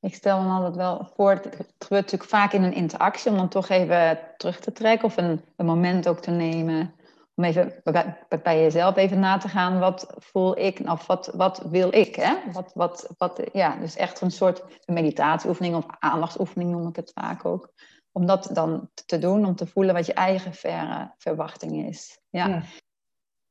Ik 0.00 0.14
stel 0.14 0.42
dan 0.42 0.50
altijd 0.50 0.76
wel 0.76 1.10
voor, 1.14 1.30
het 1.30 1.74
gebeurt 1.78 1.88
natuurlijk 1.88 2.30
vaak 2.30 2.52
in 2.52 2.62
een 2.62 2.74
interactie, 2.74 3.30
om 3.30 3.36
dan 3.36 3.48
toch 3.48 3.68
even 3.68 4.18
terug 4.36 4.60
te 4.60 4.72
trekken 4.72 5.06
of 5.06 5.16
een, 5.16 5.40
een 5.56 5.66
moment 5.66 6.08
ook 6.08 6.20
te 6.20 6.30
nemen 6.30 6.94
om 7.38 7.44
even 7.44 7.80
bij, 7.84 8.18
bij, 8.42 8.60
jezelf 8.60 8.96
even 8.96 9.18
na 9.18 9.38
te 9.38 9.48
gaan, 9.48 9.78
wat 9.78 10.14
voel 10.16 10.58
ik 10.58 10.80
of 10.84 11.06
wat, 11.06 11.30
wat 11.34 11.62
wil 11.70 11.94
ik? 11.94 12.14
Hè? 12.14 12.34
Wat, 12.52 12.70
wat, 12.74 13.14
wat, 13.18 13.42
ja, 13.52 13.76
dus 13.76 13.96
echt 13.96 14.20
een 14.20 14.30
soort 14.30 14.62
meditatieoefening 14.86 15.76
of 15.76 15.84
aandachtsoefening 15.98 16.70
noem 16.70 16.88
ik 16.88 16.96
het 16.96 17.12
vaak 17.14 17.44
ook. 17.44 17.72
Om 18.12 18.26
dat 18.26 18.50
dan 18.52 18.88
te 19.06 19.18
doen, 19.18 19.44
om 19.44 19.54
te 19.54 19.66
voelen 19.66 19.94
wat 19.94 20.06
je 20.06 20.12
eigen 20.12 20.54
verre 20.54 21.14
verwachting 21.18 21.86
is. 21.86 22.18
Ja. 22.28 22.62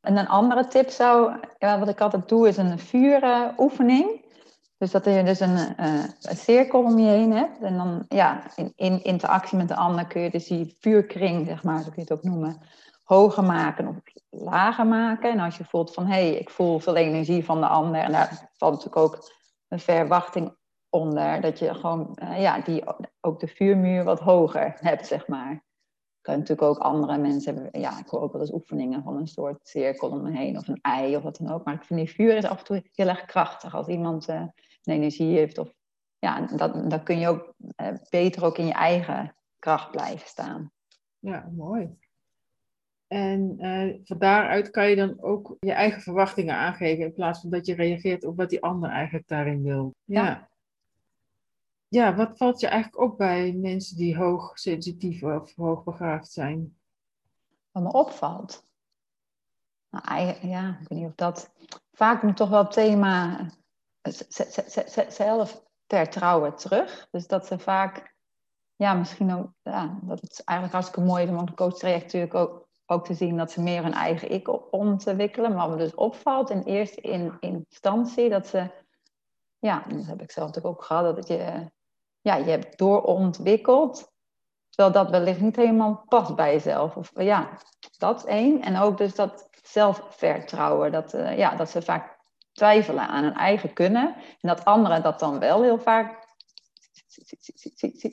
En 0.01 0.17
een 0.17 0.27
andere 0.27 0.67
tip 0.67 0.89
zou, 0.89 1.39
ja, 1.57 1.79
wat 1.79 1.89
ik 1.89 2.01
altijd 2.01 2.29
doe, 2.29 2.47
is 2.47 2.57
een 2.57 2.79
vuuroefening. 2.79 4.25
Dus 4.77 4.91
dat 4.91 5.05
je 5.05 5.23
dus 5.23 5.39
een, 5.39 5.57
uh, 5.79 6.03
een, 6.21 6.35
cirkel 6.37 6.83
om 6.83 6.99
je 6.99 7.07
heen 7.07 7.31
hebt. 7.31 7.61
En 7.61 7.77
dan 7.77 8.05
ja, 8.07 8.43
in, 8.55 8.73
in 8.75 9.03
interactie 9.03 9.57
met 9.57 9.67
de 9.67 9.75
ander 9.75 10.07
kun 10.07 10.21
je 10.21 10.29
dus 10.29 10.47
die 10.47 10.75
vuurkring, 10.79 11.45
zeg 11.47 11.63
maar, 11.63 11.77
zo 11.77 11.83
kun 11.83 11.93
je 11.95 12.01
het 12.01 12.11
ook 12.11 12.23
noemen, 12.23 12.61
hoger 13.07 13.43
maken 13.43 13.87
of 13.87 13.95
lager 14.29 14.87
maken. 14.87 15.31
En 15.31 15.39
als 15.39 15.57
je 15.57 15.65
voelt 15.65 15.93
van 15.93 16.05
hé, 16.05 16.13
hey, 16.13 16.33
ik 16.33 16.49
voel 16.49 16.79
veel 16.79 16.95
energie 16.95 17.45
van 17.45 17.59
de 17.59 17.67
ander. 17.67 18.01
En 18.01 18.11
daar 18.11 18.49
valt 18.53 18.73
natuurlijk 18.73 19.05
ook 19.05 19.31
een 19.67 19.79
verwachting 19.79 20.55
onder. 20.89 21.41
Dat 21.41 21.59
je 21.59 21.73
gewoon 21.73 22.17
uh, 22.23 22.41
ja, 22.41 22.59
die, 22.59 22.83
ook 23.21 23.39
de 23.39 23.47
vuurmuur 23.47 24.03
wat 24.03 24.19
hoger 24.19 24.77
hebt, 24.79 25.07
zeg 25.07 25.27
maar. 25.27 25.65
Kan 26.21 26.37
natuurlijk 26.37 26.67
ook 26.67 26.77
andere 26.77 27.17
mensen 27.17 27.55
hebben. 27.55 27.81
Ja, 27.81 27.99
ik 27.99 28.07
hoor 28.07 28.21
ook 28.21 28.31
wel 28.31 28.41
eens 28.41 28.53
oefeningen 28.53 29.03
van 29.03 29.17
een 29.17 29.27
soort 29.27 29.67
cirkel 29.67 30.09
om 30.09 30.21
me 30.21 30.37
heen. 30.37 30.57
Of 30.57 30.67
een 30.67 30.81
ei 30.81 31.15
of 31.15 31.23
wat 31.23 31.37
dan 31.37 31.51
ook. 31.51 31.65
Maar 31.65 31.73
ik 31.73 31.83
vind 31.83 31.99
die 31.99 32.09
vuur 32.09 32.37
is 32.37 32.45
af 32.45 32.59
en 32.59 32.65
toe 32.65 32.89
heel 32.91 33.07
erg 33.07 33.25
krachtig. 33.25 33.75
Als 33.75 33.87
iemand 33.87 34.29
uh, 34.29 34.35
een 34.35 34.93
energie 34.93 35.37
heeft. 35.37 35.57
Of, 35.57 35.73
ja, 36.19 36.41
dat, 36.41 36.89
dan 36.89 37.03
kun 37.03 37.19
je 37.19 37.27
ook 37.27 37.53
uh, 37.81 37.87
beter 38.09 38.45
ook 38.45 38.57
in 38.57 38.65
je 38.65 38.73
eigen 38.73 39.35
kracht 39.59 39.91
blijven 39.91 40.27
staan. 40.27 40.71
Ja, 41.19 41.49
mooi. 41.55 41.97
En 43.07 43.65
uh, 43.65 43.95
van 44.03 44.17
daaruit 44.17 44.69
kan 44.69 44.89
je 44.89 44.95
dan 44.95 45.21
ook 45.21 45.55
je 45.59 45.71
eigen 45.71 46.01
verwachtingen 46.01 46.55
aangeven 46.55 47.03
in 47.03 47.13
plaats 47.13 47.41
van 47.41 47.49
dat 47.49 47.65
je 47.65 47.75
reageert 47.75 48.25
op 48.25 48.37
wat 48.37 48.49
die 48.49 48.63
ander 48.63 48.89
eigenlijk 48.89 49.27
daarin 49.27 49.63
wil. 49.63 49.95
Ja. 50.03 50.49
Ja, 51.89 52.15
wat 52.15 52.37
valt 52.37 52.59
je 52.59 52.67
eigenlijk 52.67 53.03
op 53.03 53.17
bij 53.17 53.53
mensen 53.53 53.97
die 53.97 54.17
hoogsensitief 54.17 55.23
of 55.23 55.55
hoogbegaafd 55.55 56.31
zijn? 56.31 56.77
Wat 57.71 57.83
me 57.83 57.91
opvalt? 57.91 58.65
Nou, 59.89 60.33
ja, 60.41 60.77
ik 60.81 60.87
weet 60.87 60.99
niet 60.99 61.07
of 61.07 61.15
dat... 61.15 61.51
Vaak 61.91 62.23
moet 62.23 62.37
toch 62.37 62.49
wel 62.49 62.63
het 62.63 62.71
thema 62.71 63.49
zelfvertrouwen 65.07 66.55
terug. 66.55 67.07
Dus 67.11 67.27
dat 67.27 67.47
ze 67.47 67.59
vaak... 67.59 68.15
Ja, 68.75 68.93
misschien 68.93 69.33
ook... 69.33 69.51
Ja, 69.63 69.99
dat 70.01 70.21
het 70.21 70.41
eigenlijk 70.43 70.77
hartstikke 70.77 71.09
mooi 71.09 71.23
is 71.23 71.29
om 71.29 71.37
een 71.37 71.55
coachtraject 71.55 72.03
natuurlijk 72.03 72.33
ook 72.33 72.66
ook 72.87 73.05
te 73.05 73.13
zien 73.13 73.37
dat 73.37 73.51
ze 73.51 73.61
meer 73.61 73.83
hun 73.83 73.93
eigen 73.93 74.31
ik 74.31 74.73
ontwikkelen. 74.73 75.53
Maar 75.53 75.69
wat 75.69 75.77
dus 75.77 75.95
opvalt 75.95 76.49
in 76.49 76.63
eerste 76.63 77.01
in, 77.01 77.37
instantie, 77.39 78.29
dat 78.29 78.47
ze, 78.47 78.71
ja, 79.59 79.83
dat 79.87 80.05
heb 80.05 80.21
ik 80.21 80.31
zelf 80.31 80.47
natuurlijk 80.47 80.75
ook 80.75 80.83
gehad, 80.83 81.15
dat 81.15 81.27
je, 81.27 81.71
ja, 82.21 82.35
je 82.35 82.49
hebt 82.49 82.77
doorontwikkeld, 82.77 84.11
terwijl 84.69 85.03
dat 85.03 85.09
wellicht 85.09 85.41
niet 85.41 85.55
helemaal 85.55 86.05
past 86.07 86.35
bij 86.35 86.53
jezelf. 86.53 86.95
Of 86.95 87.11
ja, 87.15 87.49
dat 87.97 88.25
één. 88.25 88.61
En 88.61 88.77
ook 88.77 88.97
dus 88.97 89.15
dat 89.15 89.49
zelfvertrouwen, 89.63 90.91
dat, 90.91 91.13
uh, 91.13 91.37
ja, 91.37 91.55
dat 91.55 91.69
ze 91.69 91.81
vaak 91.81 92.17
twijfelen 92.51 93.07
aan 93.07 93.23
hun 93.23 93.33
eigen 93.33 93.73
kunnen. 93.73 94.15
En 94.15 94.49
dat 94.49 94.65
anderen 94.65 95.03
dat 95.03 95.19
dan 95.19 95.39
wel 95.39 95.61
heel 95.61 95.79
vaak 95.79 96.26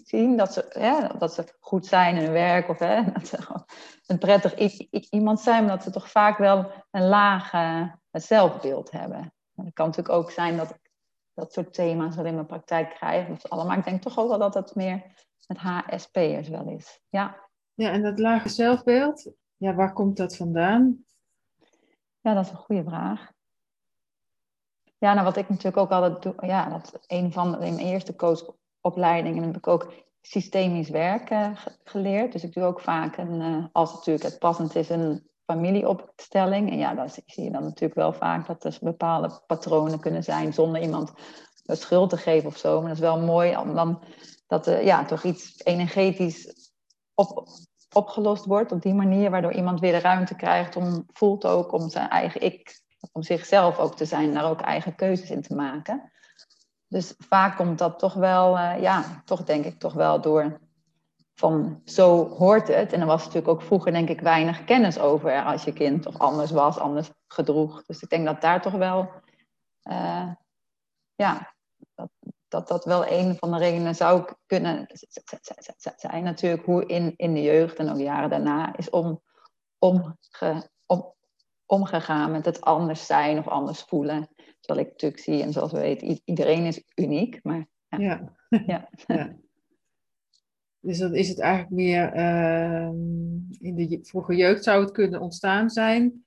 zien 0.05 0.37
dat 0.37 0.53
ze, 0.53 0.75
ja, 0.79 1.09
dat 1.09 1.35
ze 1.35 1.57
goed 1.61 1.87
zijn 1.87 2.17
in 2.17 2.23
hun 2.23 2.33
werk 2.33 2.69
of 2.69 2.79
hè, 2.79 3.05
dat 3.13 3.27
ze 3.27 3.39
een 4.07 4.19
prettig 4.19 4.55
iemand 5.11 5.41
zijn, 5.41 5.65
maar 5.65 5.75
dat 5.75 5.83
ze 5.83 5.91
toch 5.91 6.11
vaak 6.11 6.39
wel 6.39 6.71
een 6.91 7.09
laag 7.09 7.53
zelfbeeld 8.11 8.91
hebben. 8.91 9.33
Maar 9.53 9.65
het 9.65 9.75
kan 9.75 9.87
natuurlijk 9.87 10.15
ook 10.15 10.31
zijn 10.31 10.57
dat 10.57 10.71
ik 10.71 10.85
dat 11.35 11.53
soort 11.53 11.75
thema's 11.75 12.17
wel 12.17 12.25
in 12.25 12.35
mijn 12.35 12.47
praktijk 12.47 12.95
krijg. 12.95 13.29
Of 13.29 13.47
allemaal. 13.47 13.69
Maar 13.69 13.79
ik 13.79 13.85
denk 13.85 14.03
toch 14.03 14.19
ook 14.19 14.29
wel 14.29 14.39
dat 14.39 14.53
dat 14.53 14.75
meer 14.75 15.03
met 15.47 15.59
HSP'ers 15.59 16.49
wel 16.49 16.69
is. 16.69 17.01
Ja. 17.09 17.49
ja, 17.75 17.91
en 17.91 18.03
dat 18.03 18.19
lage 18.19 18.49
zelfbeeld, 18.49 19.33
ja, 19.57 19.75
waar 19.75 19.93
komt 19.93 20.17
dat 20.17 20.37
vandaan? 20.37 21.05
Ja, 22.21 22.35
dat 22.35 22.45
is 22.45 22.51
een 22.51 22.57
goede 22.57 22.85
vraag. 22.85 23.33
Ja, 24.99 25.13
nou 25.13 25.25
wat 25.25 25.37
ik 25.37 25.49
natuurlijk 25.49 25.77
ook 25.77 25.91
altijd 25.91 26.23
doe, 26.23 26.47
ja, 26.47 26.69
dat 26.69 27.05
een 27.07 27.33
van 27.33 27.53
de, 27.53 27.67
in 27.67 27.75
mijn 27.75 27.87
eerste 27.87 28.17
coach 28.17 28.55
opleidingen 28.85 29.43
heb 29.43 29.57
ik 29.57 29.67
ook 29.67 29.93
systemisch 30.21 30.89
werken 30.89 31.57
geleerd. 31.85 32.33
Dus 32.33 32.45
ik 32.45 32.53
doe 32.53 32.65
ook 32.65 32.81
vaak, 32.81 33.17
een, 33.17 33.41
uh, 33.41 33.65
als 33.73 33.95
natuurlijk 33.95 34.25
het 34.25 34.39
passend 34.39 34.75
is, 34.75 34.89
een 34.89 35.29
familieopstelling. 35.47 36.71
En 36.71 36.79
ja, 36.79 36.95
dan 36.95 37.09
zie 37.09 37.45
je 37.45 37.51
dan 37.51 37.63
natuurlijk 37.63 37.95
wel 37.95 38.13
vaak 38.13 38.47
dat 38.47 38.65
er 38.65 38.79
bepaalde 38.81 39.41
patronen 39.47 40.01
kunnen 40.01 40.23
zijn 40.23 40.53
zonder 40.53 40.83
iemand 40.83 41.13
de 41.63 41.75
schuld 41.75 42.11
te 42.11 42.17
geven 42.17 42.49
of 42.49 42.57
zo. 42.57 42.79
Maar 42.79 42.89
dat 42.89 42.97
is 42.97 43.03
wel 43.03 43.21
mooi 43.21 43.57
om 43.57 43.75
dan 43.75 44.03
dat 44.47 44.67
er 44.67 44.85
ja, 44.85 45.05
toch 45.05 45.25
iets 45.25 45.65
energetisch 45.65 46.71
op, 47.15 47.49
opgelost 47.93 48.45
wordt 48.45 48.73
op 48.73 48.83
die 48.83 48.95
manier, 48.95 49.31
waardoor 49.31 49.53
iemand 49.53 49.81
weer 49.81 49.93
de 49.93 49.99
ruimte 49.99 50.37
krijgt 50.37 50.77
om, 50.77 51.05
voelt 51.13 51.47
ook 51.47 51.73
om 51.73 51.89
zijn 51.89 52.09
eigen 52.09 52.41
ik, 52.41 52.81
om 53.13 53.23
zichzelf 53.23 53.79
ook 53.79 53.97
te 53.97 54.05
zijn, 54.05 54.35
daar 54.35 54.51
ook 54.51 54.61
eigen 54.61 54.95
keuzes 54.95 55.31
in 55.31 55.43
te 55.43 55.55
maken. 55.55 56.13
Dus 56.89 57.15
vaak 57.19 57.57
komt 57.57 57.79
dat 57.79 57.99
toch 57.99 58.15
wel, 58.15 58.57
uh, 58.57 58.81
ja, 58.81 59.23
toch 59.25 59.45
denk 59.45 59.65
ik 59.65 59.79
toch 59.79 59.93
wel 59.93 60.21
door 60.21 60.61
van 61.35 61.81
zo 61.85 62.29
hoort 62.29 62.69
het. 62.69 62.93
En 62.93 63.01
er 63.01 63.07
was 63.07 63.25
natuurlijk 63.25 63.49
ook 63.49 63.63
vroeger 63.63 63.93
denk 63.93 64.09
ik 64.09 64.21
weinig 64.21 64.65
kennis 64.65 64.99
over 64.99 65.45
als 65.45 65.65
je 65.65 65.73
kind 65.73 66.03
toch 66.03 66.19
anders 66.19 66.51
was, 66.51 66.79
anders 66.79 67.11
gedroeg. 67.27 67.85
Dus 67.87 68.03
ik 68.03 68.09
denk 68.09 68.25
dat 68.25 68.41
daar 68.41 68.63
toch 68.63 68.73
wel, 68.73 69.11
uh, 69.91 70.33
ja, 71.15 71.55
dat, 71.95 72.09
dat 72.49 72.69
dat 72.69 72.85
wel 72.85 73.07
een 73.07 73.37
van 73.37 73.51
de 73.51 73.59
redenen 73.59 73.95
zou 73.95 74.33
kunnen 74.47 74.87
zijn. 75.97 76.25
Natuurlijk 76.25 76.65
hoe 76.65 76.87
in, 76.87 77.15
in 77.17 77.35
de 77.35 77.43
jeugd 77.43 77.77
en 77.77 77.91
ook 77.91 77.99
jaren 77.99 78.31
daarna 78.31 78.77
is 78.77 78.91
om, 78.91 79.23
omge, 79.79 80.17
om, 80.87 81.15
omgegaan 81.67 82.31
met 82.31 82.45
het 82.45 82.61
anders 82.61 83.07
zijn 83.07 83.39
of 83.39 83.49
anders 83.49 83.83
voelen. 83.83 84.29
Zoals 84.65 84.81
ik 84.81 84.91
natuurlijk 84.91 85.23
zie 85.23 85.43
en 85.43 85.53
zoals 85.53 85.73
we 85.73 85.79
weten, 85.79 86.21
iedereen 86.25 86.65
is 86.65 86.83
uniek. 86.95 87.41
Maar 87.43 87.67
ja. 87.89 87.99
ja. 87.99 88.33
ja. 89.07 89.37
Dus 90.81 90.99
dan 90.99 91.15
is 91.15 91.29
het 91.29 91.41
eigenlijk 91.41 91.73
meer, 91.73 92.13
ehm, 92.13 92.95
in 93.59 93.75
de 93.75 93.99
vroege 94.03 94.37
jeugd 94.37 94.65
zou 94.65 94.81
het 94.81 94.91
kunnen 94.91 95.21
ontstaan 95.21 95.71
zijn, 95.71 96.25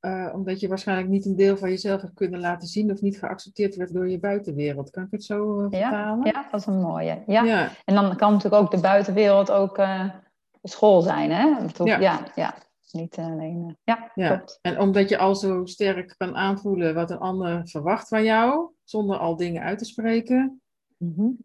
uh, 0.00 0.30
omdat 0.34 0.60
je 0.60 0.68
waarschijnlijk 0.68 1.08
niet 1.08 1.26
een 1.26 1.36
deel 1.36 1.56
van 1.56 1.68
jezelf 1.68 2.00
hebt 2.00 2.14
kunnen 2.14 2.40
laten 2.40 2.68
zien 2.68 2.90
of 2.90 3.00
niet 3.00 3.18
geaccepteerd 3.18 3.76
werd 3.76 3.92
door 3.92 4.08
je 4.08 4.18
buitenwereld. 4.18 4.90
Kan 4.90 5.04
ik 5.04 5.10
het 5.10 5.24
zo 5.24 5.60
uh, 5.60 5.66
vertalen? 5.70 6.26
Ja, 6.26 6.48
dat 6.50 6.60
is 6.60 6.66
een 6.66 6.80
mooie. 6.80 7.22
Ja. 7.26 7.42
ja. 7.42 7.70
En 7.84 7.94
dan 7.94 8.16
kan 8.16 8.32
natuurlijk 8.32 8.62
ook 8.62 8.70
de 8.70 8.80
buitenwereld 8.80 9.50
ook 9.50 9.78
uh, 9.78 10.14
school 10.62 11.00
zijn, 11.00 11.30
hè? 11.30 11.42
Ja. 11.84 11.98
ja, 12.00 12.26
ja. 12.34 12.54
Niet 12.92 13.18
alleen. 13.18 13.76
ja, 13.84 14.10
ja, 14.14 14.36
klopt. 14.36 14.58
En 14.62 14.80
omdat 14.80 15.08
je 15.08 15.18
al 15.18 15.34
zo 15.34 15.64
sterk 15.64 16.14
kan 16.16 16.36
aanvoelen 16.36 16.94
wat 16.94 17.10
een 17.10 17.18
ander 17.18 17.68
verwacht 17.68 18.08
van 18.08 18.24
jou, 18.24 18.70
zonder 18.84 19.16
al 19.16 19.36
dingen 19.36 19.62
uit 19.62 19.78
te 19.78 19.84
spreken, 19.84 20.62
mm 20.96 21.14
-hmm. 21.16 21.36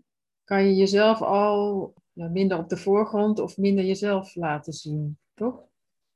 kan 0.43 0.63
je 0.63 0.75
jezelf 0.75 1.21
al 1.21 1.93
minder 2.13 2.57
op 2.57 2.69
de 2.69 2.77
voorgrond 2.77 3.39
of 3.39 3.57
minder 3.57 3.85
jezelf 3.85 4.35
laten 4.35 4.73
zien, 4.73 5.17
toch? 5.33 5.63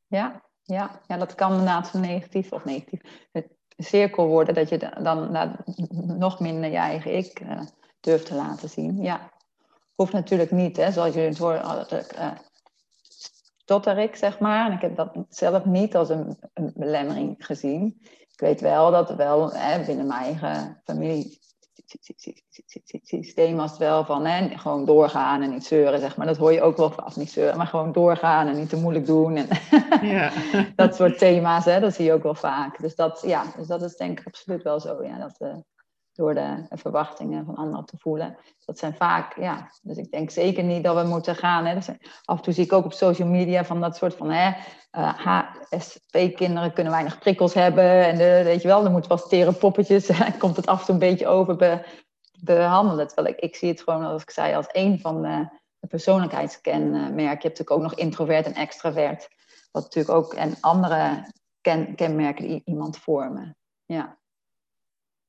Ja, 0.07 0.43
ja, 0.63 1.01
ja 1.07 1.17
dat 1.17 1.35
kan 1.35 1.51
inderdaad 1.51 1.93
negatief 1.93 2.51
of 2.51 2.65
negatief. 2.65 3.27
Het 3.31 3.47
cirkel 3.77 4.27
worden 4.27 4.53
dat 4.53 4.69
je 4.69 4.77
dan 4.77 5.31
nou, 5.31 5.49
nog 6.17 6.39
minder 6.39 6.69
je 6.69 6.77
eigen 6.77 7.17
ik 7.17 7.39
uh, 7.39 7.61
durft 7.99 8.25
te 8.25 8.35
laten 8.35 8.69
zien. 8.69 9.01
Ja, 9.01 9.31
hoeft 9.95 10.13
natuurlijk 10.13 10.51
niet, 10.51 10.77
hè, 10.77 10.91
zoals 10.91 11.13
jullie 11.13 11.29
het 11.29 11.37
horen, 11.37 11.63
ik 13.97 14.15
zeg 14.15 14.39
maar. 14.39 14.65
En 14.65 14.71
ik 14.71 14.81
heb 14.81 14.95
dat 14.95 15.11
zelf 15.29 15.65
niet 15.65 15.95
als 15.95 16.09
een, 16.09 16.37
een 16.53 16.71
belemmering 16.75 17.35
gezien. 17.37 18.01
Ik 18.31 18.39
weet 18.39 18.61
wel 18.61 18.91
dat 18.91 19.15
wel 19.15 19.51
hè, 19.51 19.85
binnen 19.85 20.07
mijn 20.07 20.23
eigen 20.23 20.81
familie 20.83 21.39
systeem 23.03 23.55
was 23.55 23.69
het 23.69 23.79
wel 23.79 24.05
van 24.05 24.25
hè, 24.25 24.57
gewoon 24.57 24.85
doorgaan 24.85 25.41
en 25.41 25.49
niet 25.49 25.65
zeuren, 25.65 25.99
zeg 25.99 26.17
maar. 26.17 26.25
Dat 26.25 26.37
hoor 26.37 26.53
je 26.53 26.61
ook 26.61 26.77
wel 26.77 26.91
van, 26.91 27.11
niet 27.15 27.31
zeuren, 27.31 27.57
maar 27.57 27.67
gewoon 27.67 27.91
doorgaan 27.91 28.47
en 28.47 28.55
niet 28.55 28.69
te 28.69 28.77
moeilijk 28.77 29.05
doen. 29.05 29.35
En 29.35 29.47
ja. 30.07 30.31
dat 30.75 30.95
soort 30.95 31.17
thema's, 31.17 31.65
hè, 31.65 31.79
dat 31.79 31.93
zie 31.93 32.05
je 32.05 32.13
ook 32.13 32.23
wel 32.23 32.35
vaak. 32.35 32.81
Dus 32.81 32.95
dat, 32.95 33.23
ja, 33.25 33.43
dus 33.57 33.67
dat 33.67 33.81
is 33.81 33.95
denk 33.95 34.19
ik 34.19 34.27
absoluut 34.27 34.63
wel 34.63 34.79
zo, 34.79 35.03
ja, 35.03 35.17
dat, 35.17 35.35
uh, 35.39 35.55
door 36.13 36.33
de 36.33 36.65
verwachtingen 36.69 37.45
van 37.45 37.55
anderen 37.55 37.85
te 37.85 37.97
voelen. 37.97 38.37
Dat 38.65 38.79
zijn 38.79 38.95
vaak, 38.95 39.35
ja, 39.35 39.71
dus 39.81 39.97
ik 39.97 40.11
denk 40.11 40.29
zeker 40.29 40.63
niet 40.63 40.83
dat 40.83 41.01
we 41.01 41.07
moeten 41.07 41.35
gaan. 41.35 41.65
Hè. 41.65 41.75
Af 42.25 42.37
en 42.37 42.43
toe 42.43 42.53
zie 42.53 42.63
ik 42.63 42.73
ook 42.73 42.85
op 42.85 42.93
social 42.93 43.27
media 43.27 43.65
van 43.65 43.81
dat 43.81 43.95
soort 43.95 44.15
van, 44.15 44.31
hè, 44.31 44.47
uh, 44.47 44.53
eh, 44.91 45.45
HSP-kinderen 45.69 46.73
kunnen 46.73 46.93
weinig 46.93 47.19
prikkels 47.19 47.53
hebben. 47.53 48.05
En 48.05 48.17
de, 48.17 48.41
weet 48.43 48.61
je 48.61 48.67
wel, 48.67 48.85
er 48.85 48.91
moet 48.91 49.07
wat 49.07 49.29
tere 49.29 49.53
poppetjes. 49.53 50.09
komt 50.39 50.55
het 50.55 50.65
af 50.65 50.79
en 50.79 50.85
toe 50.85 50.93
een 50.93 50.99
beetje 50.99 51.27
over 51.27 51.55
be, 51.55 51.85
behandelen. 52.43 53.07
Terwijl 53.07 53.35
ik, 53.35 53.39
ik 53.39 53.55
zie 53.55 53.69
het 53.69 53.81
gewoon, 53.81 54.03
als 54.03 54.21
ik 54.21 54.29
zei, 54.29 54.55
als 54.55 54.67
één 54.67 54.99
van 54.99 55.21
de, 55.21 55.49
de 55.79 55.87
persoonlijkheidskenmerken. 55.87 57.21
Je 57.21 57.27
hebt 57.27 57.43
natuurlijk 57.43 57.71
ook 57.71 57.81
nog 57.81 57.95
introvert 57.95 58.45
en 58.45 58.53
extravert. 58.53 59.29
Wat 59.71 59.83
natuurlijk 59.83 60.15
ook, 60.15 60.33
en 60.33 60.55
andere 60.59 61.31
ken, 61.61 61.95
kenmerken 61.95 62.47
die 62.47 62.61
iemand 62.65 62.97
vormen. 62.97 63.57
Ja. 63.85 64.19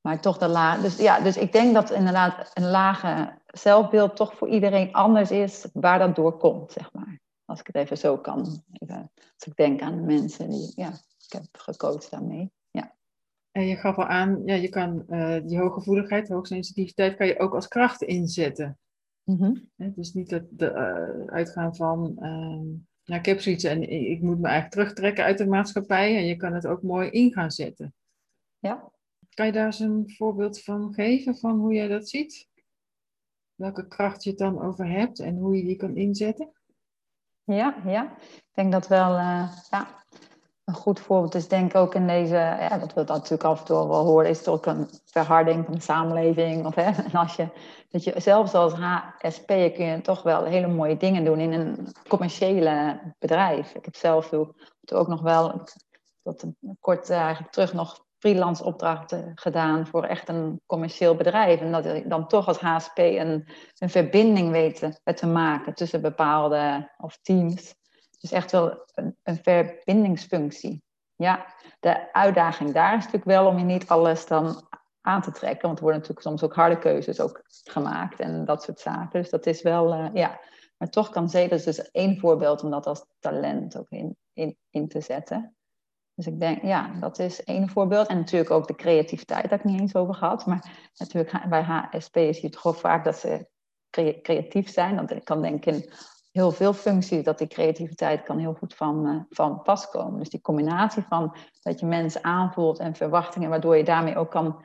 Maar 0.02 0.21
toch 0.21 0.38
de 0.38 0.49
laag. 0.49 0.80
Dus 0.80 0.97
ja, 0.97 1.21
dus 1.21 1.37
ik 1.37 1.52
denk 1.52 1.75
dat 1.75 1.90
inderdaad 1.90 2.50
een 2.54 2.71
lage 2.71 3.38
zelfbeeld 3.47 4.16
toch 4.16 4.35
voor 4.35 4.49
iedereen 4.49 4.92
anders 4.92 5.30
is 5.30 5.66
waar 5.73 5.99
dat 5.99 6.16
door 6.16 6.37
komt, 6.37 6.73
zeg 6.73 6.92
maar. 6.92 7.21
Als 7.44 7.61
ik 7.61 7.66
het 7.66 7.76
even 7.76 7.99
zo 7.99 8.18
kan. 8.18 8.62
Even, 8.73 9.11
als 9.14 9.47
ik 9.47 9.56
denk 9.56 9.80
aan 9.80 9.97
de 9.97 10.02
mensen 10.02 10.50
die 10.50 10.73
ja, 10.75 10.88
ik 11.26 11.32
heb 11.32 11.44
gecoacht 11.52 12.11
daarmee. 12.11 12.50
Ja. 12.71 12.94
En 13.50 13.66
je 13.66 13.76
gaf 13.76 13.97
al 13.97 14.06
aan, 14.06 14.42
ja, 14.44 14.54
je 14.54 14.68
kan 14.68 15.04
uh, 15.09 15.40
die 15.44 15.59
hooggevoeligheid, 15.59 16.28
hoogsensitiviteit, 16.28 17.16
kan 17.16 17.26
je 17.26 17.38
ook 17.38 17.54
als 17.54 17.68
kracht 17.68 18.02
inzetten. 18.02 18.78
Mm 19.25 19.37
-hmm. 19.37 19.71
dus 19.94 20.12
niet 20.12 20.31
dat 20.31 20.42
de, 20.50 20.70
uh, 20.70 21.35
uitgaan 21.35 21.76
van, 21.76 22.12
uh, 22.16 22.81
nou, 23.05 23.20
ik 23.20 23.26
heb 23.26 23.40
zoiets 23.40 23.64
en 23.64 23.90
ik 23.90 24.22
moet 24.22 24.38
me 24.38 24.48
eigenlijk 24.48 24.74
terugtrekken 24.74 25.24
uit 25.24 25.38
de 25.38 25.46
maatschappij. 25.46 26.16
En 26.16 26.24
je 26.24 26.37
kan 26.37 26.55
het 26.55 26.66
ook 26.66 26.83
mooi 26.83 27.11
in 27.11 27.33
gaan 27.33 27.50
zetten. 27.50 27.94
Ja. 28.59 28.90
Kan 29.35 29.47
je 29.47 29.53
daar 29.53 29.66
eens 29.66 29.81
een 29.81 30.12
voorbeeld 30.16 30.62
van 30.62 30.92
geven, 30.95 31.37
van 31.37 31.59
hoe 31.59 31.73
jij 31.73 31.88
dat 31.88 32.09
ziet? 32.09 32.49
Welke 33.55 33.88
kracht 33.88 34.23
je 34.23 34.31
het 34.31 34.38
dan 34.38 34.62
over 34.62 34.88
hebt 34.88 35.21
en 35.21 35.37
hoe 35.37 35.57
je 35.57 35.64
die 35.64 35.77
kan 35.77 35.97
inzetten? 35.97 36.53
Ja, 37.45 37.77
ja. 37.85 38.16
Ik 38.18 38.51
denk 38.53 38.73
dat 38.73 38.88
wel 38.88 39.14
uh, 39.14 39.53
ja, 39.71 40.05
een 40.64 40.75
goed 40.75 41.01
voorbeeld 41.01 41.35
is, 41.35 41.49
denk 41.49 41.75
ook 41.75 41.95
in 41.95 42.07
deze, 42.07 42.35
ja, 42.35 42.79
dat 42.79 42.95
we 42.95 43.05
dat 43.05 43.16
natuurlijk 43.16 43.45
af 43.45 43.59
en 43.59 43.64
toe 43.64 43.88
wel 43.88 44.05
horen, 44.05 44.29
is 44.29 44.49
ook 44.49 44.66
een 44.66 44.88
verharding 45.05 45.64
van 45.64 45.75
de 45.75 45.81
samenleving. 45.81 46.66
Of, 46.66 46.75
hè, 46.75 46.90
en 47.11 47.12
als 47.12 47.37
je, 47.37 47.49
dat 47.88 48.05
je 48.05 48.21
zelfs 48.21 48.55
als 48.55 48.73
HSP 48.73 49.47
kun 49.47 49.85
je 49.85 50.01
toch 50.01 50.23
wel 50.23 50.45
hele 50.45 50.68
mooie 50.68 50.97
dingen 50.97 51.25
doen 51.25 51.38
in 51.38 51.53
een 51.53 51.87
commerciële 52.09 53.01
bedrijf. 53.18 53.75
Ik 53.75 53.85
heb 53.85 53.97
zelf 53.97 54.33
ook 54.33 55.09
nog 55.09 55.21
wel, 55.21 55.68
tot 56.23 56.45
kort 56.81 57.11
uh, 57.11 57.16
eigenlijk 57.16 57.53
terug 57.53 57.73
nog 57.73 58.05
freelance 58.22 58.64
opdrachten 58.64 59.32
gedaan 59.35 59.87
voor 59.87 60.04
echt 60.04 60.28
een 60.28 60.61
commercieel 60.66 61.14
bedrijf. 61.14 61.61
En 61.61 61.72
dat 61.72 61.85
ik 61.85 62.11
dan 62.11 62.28
toch 62.28 62.46
als 62.46 62.58
HSP 62.58 62.98
een, 62.98 63.48
een 63.78 63.90
verbinding 63.90 64.50
weten 64.50 65.00
te 65.14 65.26
maken 65.26 65.74
tussen 65.74 66.00
bepaalde 66.00 66.92
of 66.96 67.18
teams. 67.22 67.74
Dus 68.20 68.32
echt 68.32 68.52
wel 68.52 68.85
een, 68.94 69.16
een 69.22 69.38
verbindingsfunctie. 69.42 70.82
Ja, 71.16 71.54
de 71.80 72.12
uitdaging 72.12 72.72
daar 72.72 72.92
is 72.92 73.04
natuurlijk 73.04 73.24
wel 73.24 73.46
om 73.46 73.58
je 73.58 73.64
niet 73.64 73.88
alles 73.88 74.26
dan 74.26 74.68
aan 75.00 75.22
te 75.22 75.32
trekken. 75.32 75.66
Want 75.66 75.78
er 75.78 75.85
worden 75.85 76.00
natuurlijk 76.00 76.28
soms 76.28 76.42
ook 76.42 76.54
harde 76.54 76.78
keuzes 76.78 77.20
ook 77.20 77.42
gemaakt 77.46 78.20
en 78.20 78.44
dat 78.44 78.62
soort 78.62 78.80
zaken. 78.80 79.20
Dus 79.20 79.30
dat 79.30 79.46
is 79.46 79.62
wel, 79.62 79.94
uh, 79.94 80.08
ja. 80.12 80.40
Maar 80.76 80.88
toch 80.88 81.11
kan 81.11 81.30
is 81.30 81.64
dus 81.64 81.90
één 81.90 82.18
voorbeeld 82.18 82.62
om 82.62 82.70
dat 82.70 82.87
als 82.87 83.06
talent 83.18 83.78
ook 83.78 83.90
in, 83.90 84.16
in, 84.32 84.56
in 84.70 84.88
te 84.88 85.00
zetten. 85.00 85.56
Dus 86.14 86.27
ik 86.27 86.40
denk, 86.40 86.62
ja, 86.62 86.90
dat 87.01 87.18
is 87.18 87.44
één 87.44 87.68
voorbeeld. 87.68 88.07
En 88.07 88.16
natuurlijk 88.16 88.51
ook 88.51 88.66
de 88.66 88.75
creativiteit, 88.75 89.42
daar 89.42 89.51
heb 89.51 89.64
ik 89.64 89.70
niet 89.70 89.81
eens 89.81 89.94
over 89.94 90.14
gehad. 90.14 90.46
Maar 90.46 90.90
natuurlijk 90.96 91.48
bij 91.48 91.62
HSP 91.62 92.14
zie 92.14 92.42
je 92.42 92.48
toch 92.48 92.77
vaak 92.77 93.05
dat 93.05 93.16
ze 93.16 93.48
creatief 94.22 94.70
zijn. 94.70 94.96
Dat 94.96 95.11
ik 95.11 95.25
kan 95.25 95.42
denken 95.42 95.75
in 95.75 95.90
heel 96.33 96.51
veel 96.51 96.72
functies 96.72 97.25
dat 97.25 97.38
die 97.38 97.46
creativiteit 97.46 98.22
kan 98.22 98.38
heel 98.38 98.55
goed 98.55 98.75
van, 98.75 99.07
uh, 99.07 99.22
van 99.29 99.62
pas 99.62 99.88
komen. 99.90 100.18
Dus 100.18 100.29
die 100.29 100.40
combinatie 100.40 101.03
van 101.09 101.37
dat 101.62 101.81
je 101.81 101.87
mensen 101.87 102.25
aanvoelt 102.25 102.79
en 102.79 102.94
verwachtingen, 102.94 103.51
waardoor 103.51 103.77
je 103.77 103.85
daarmee 103.85 104.16
ook 104.16 104.31
kan 104.31 104.64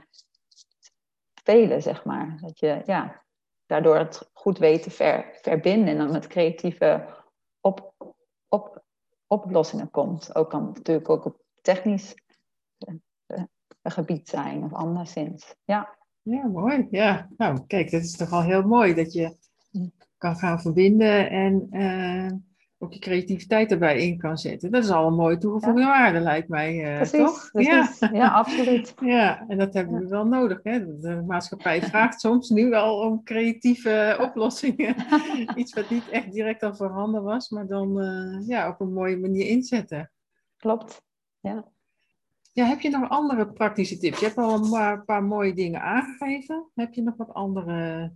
spelen, 1.40 1.82
zeg 1.82 2.06
maar. 2.06 2.38
Dat 2.42 2.60
je, 2.60 2.82
ja, 2.86 3.24
daardoor 3.66 3.98
het 3.98 4.30
goed 4.34 4.58
weet 4.58 4.84
te 4.84 4.90
ver, 4.90 5.38
verbinden 5.42 5.88
en 5.88 5.98
dan 5.98 6.12
met 6.12 6.28
creatieve 6.28 7.06
op, 7.62 7.94
op, 8.48 8.84
oplossingen 9.28 9.92
komt. 9.92 10.36
Ook 10.36 10.50
kan 10.50 10.66
natuurlijk 10.66 11.10
ook 11.10 11.26
op 11.26 11.42
technisch 11.62 12.16
uh, 13.28 13.44
gebied 13.84 14.30
zijn 14.30 14.64
of 14.64 14.74
anderszins. 14.74 15.56
Ja. 15.64 15.98
Ja, 16.22 16.48
mooi. 16.48 16.88
Ja, 16.92 17.30
nou 17.38 17.66
kijk, 17.68 17.92
dat 17.92 18.02
is 18.02 18.12
toch 18.18 18.32
al 18.32 18.44
heel 18.44 18.64
mooi 18.64 18.94
dat 18.94 19.14
je 19.14 19.36
mm. 19.72 19.92
kan 20.18 20.36
gaan 20.36 20.62
verbinden 20.62 21.30
en 21.30 21.68
uh, 21.72 22.32
ook 22.80 22.94
je 22.94 23.00
creativiteit 23.00 23.72
erbij 23.72 24.08
in 24.08 24.18
kan 24.18 24.38
zetten. 24.38 24.72
Dat 24.72 24.84
is 24.84 24.90
al 24.90 25.08
een 25.08 25.16
mooie 25.16 25.38
toegevoegde 25.38 25.82
ja. 25.82 25.88
waarde, 25.88 26.20
lijkt 26.20 26.48
mij. 26.48 26.92
Uh, 26.92 26.96
precies, 26.96 27.20
toch? 27.20 27.52
Precies. 27.52 28.00
Ja. 28.00 28.10
ja, 28.14 28.28
absoluut. 28.28 28.94
ja, 29.18 29.46
en 29.48 29.58
dat 29.58 29.74
hebben 29.74 30.00
we 30.00 30.08
wel 30.08 30.26
nodig. 30.26 30.60
Hè? 30.64 31.00
De 31.00 31.24
maatschappij 31.28 31.82
vraagt 31.82 32.22
soms 32.22 32.50
nu 32.50 32.74
al 32.74 33.00
om 33.00 33.24
creatieve 33.24 34.18
oplossingen. 34.22 34.96
Iets 35.56 35.74
wat 35.74 35.90
niet 35.90 36.10
echt 36.10 36.32
direct 36.32 36.64
al 36.64 36.76
voorhanden 36.76 37.24
was, 37.24 37.50
maar 37.50 37.68
dan 37.68 38.02
uh, 38.02 38.48
ja, 38.48 38.70
op 38.70 38.80
een 38.80 38.94
mooie 38.94 39.18
manier 39.18 39.46
inzetten. 39.46 40.12
Klopt, 40.58 41.02
ja. 41.40 41.66
Ja, 42.54 42.66
heb 42.66 42.80
je 42.80 42.90
nog 42.90 43.10
andere 43.10 43.48
praktische 43.48 43.98
tips? 43.98 44.20
Je 44.20 44.26
hebt 44.26 44.38
al 44.38 44.54
een 44.54 44.70
paar, 44.70 45.04
paar 45.06 45.24
mooie 45.24 45.54
dingen 45.54 45.82
aangegeven. 45.82 46.70
Heb 46.76 46.94
je 46.94 47.02
nog 47.02 47.16
wat 47.18 47.34
andere... 47.34 48.12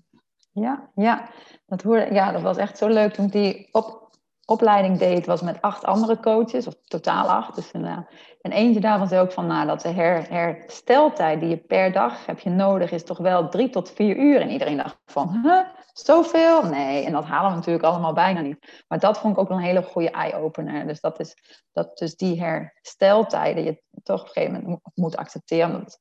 Ja, 0.54 0.92
ja. 0.96 1.30
Dat, 1.66 1.82
hoorde, 1.82 2.14
ja, 2.14 2.32
dat 2.32 2.42
was 2.42 2.58
echt 2.58 2.78
zo 2.78 2.88
leuk 2.88 3.14
toen 3.14 3.26
ik 3.26 3.32
die 3.32 3.70
op, 3.72 4.01
opleiding 4.46 4.98
deed, 4.98 5.26
was 5.26 5.42
met 5.42 5.62
acht 5.62 5.86
andere 5.86 6.20
coaches, 6.20 6.68
of 6.68 6.74
totaal 6.88 7.30
acht. 7.30 7.56
Dus 7.56 7.72
uh, 7.74 7.98
en 8.42 8.52
eentje 8.52 8.80
daarvan 8.80 9.08
zei 9.08 9.22
ook 9.22 9.32
van, 9.32 9.48
nou, 9.48 9.68
dat 9.68 9.82
de 9.82 9.90
her, 9.90 10.30
hersteltijd 10.30 11.40
die 11.40 11.50
je 11.50 11.58
per 11.58 11.92
dag 11.92 12.26
heb 12.26 12.40
je 12.40 12.50
nodig, 12.50 12.92
is 12.92 13.04
toch 13.04 13.18
wel 13.18 13.50
drie 13.50 13.70
tot 13.70 13.92
vier 13.92 14.18
uur. 14.18 14.42
En 14.42 14.50
iedereen 14.50 14.78
dacht 14.78 14.98
van, 15.06 15.40
huh, 15.44 15.66
zoveel? 15.94 16.64
Nee, 16.64 17.06
en 17.06 17.12
dat 17.12 17.26
halen 17.26 17.50
we 17.50 17.56
natuurlijk 17.56 17.86
allemaal 17.86 18.14
bijna 18.14 18.42
niet. 18.42 18.84
Maar 18.88 19.00
dat 19.00 19.18
vond 19.18 19.34
ik 19.34 19.40
ook 19.40 19.50
een 19.50 19.60
hele 19.60 19.84
goede 19.84 20.12
eye-opener. 20.12 20.88
Dus 20.88 21.00
dat 21.00 21.20
is, 21.20 21.36
dat 21.72 21.98
dus 21.98 22.16
die 22.16 22.42
hersteltijden 22.42 23.64
je 23.64 23.82
toch 24.04 24.22
op 24.22 24.28
een 24.28 24.32
gegeven 24.32 24.62
moment 24.62 24.82
moet 24.94 25.18
accepteren. 25.18 25.72
Dat 25.72 25.82
het 25.82 26.00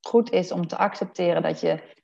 goed 0.00 0.30
is 0.30 0.52
om 0.52 0.66
te 0.66 0.76
accepteren 0.76 1.42
dat 1.42 1.60
je 1.60 1.96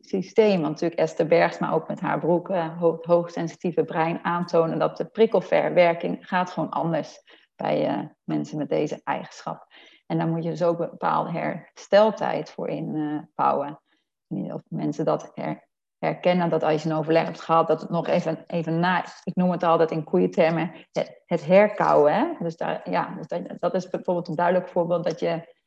systeem. 0.00 0.60
Want 0.60 0.72
natuurlijk 0.72 1.00
Esther 1.00 1.26
Bergsma 1.26 1.72
ook 1.72 1.88
met 1.88 2.00
haar 2.00 2.18
broek, 2.18 2.48
uh, 2.48 2.82
hoogsensitieve 3.00 3.84
brein 3.84 4.24
aantonen 4.24 4.78
dat 4.78 4.96
de 4.96 5.04
prikkelverwerking 5.04 6.28
gaat 6.28 6.50
gewoon 6.50 6.70
anders 6.70 7.22
bij 7.56 7.88
uh, 7.88 8.04
mensen 8.24 8.58
met 8.58 8.68
deze 8.68 9.00
eigenschap. 9.04 9.66
En 10.06 10.18
daar 10.18 10.28
moet 10.28 10.44
je 10.44 10.50
dus 10.50 10.62
ook 10.62 10.80
een 10.80 10.90
bepaalde 10.90 11.30
hersteltijd 11.30 12.50
voor 12.50 12.68
inbouwen. 12.68 13.80
Uh, 14.28 14.54
of 14.54 14.62
mensen 14.68 15.04
dat 15.04 15.30
her, 15.34 15.68
herkennen, 15.98 16.50
dat 16.50 16.62
als 16.62 16.82
je 16.82 16.90
een 16.90 16.96
overleg 16.96 17.24
hebt 17.24 17.40
gehad, 17.40 17.66
dat 17.66 17.80
het 17.80 17.90
nog 17.90 18.06
even, 18.06 18.44
even 18.46 18.80
na, 18.80 19.04
ik 19.24 19.34
noem 19.34 19.50
het 19.50 19.62
altijd 19.62 19.90
in 19.90 20.04
koeien 20.04 20.70
het, 20.92 21.22
het 21.26 21.46
herkauwen. 21.46 22.14
Hè? 22.14 22.26
Dus, 22.38 22.56
daar, 22.56 22.90
ja, 22.90 23.14
dus 23.14 23.40
dat 23.58 23.74
is 23.74 23.88
bijvoorbeeld 23.88 24.28
een 24.28 24.34
duidelijk 24.34 24.68
voorbeeld 24.68 25.04
dat 25.04 25.20
je 25.20 25.58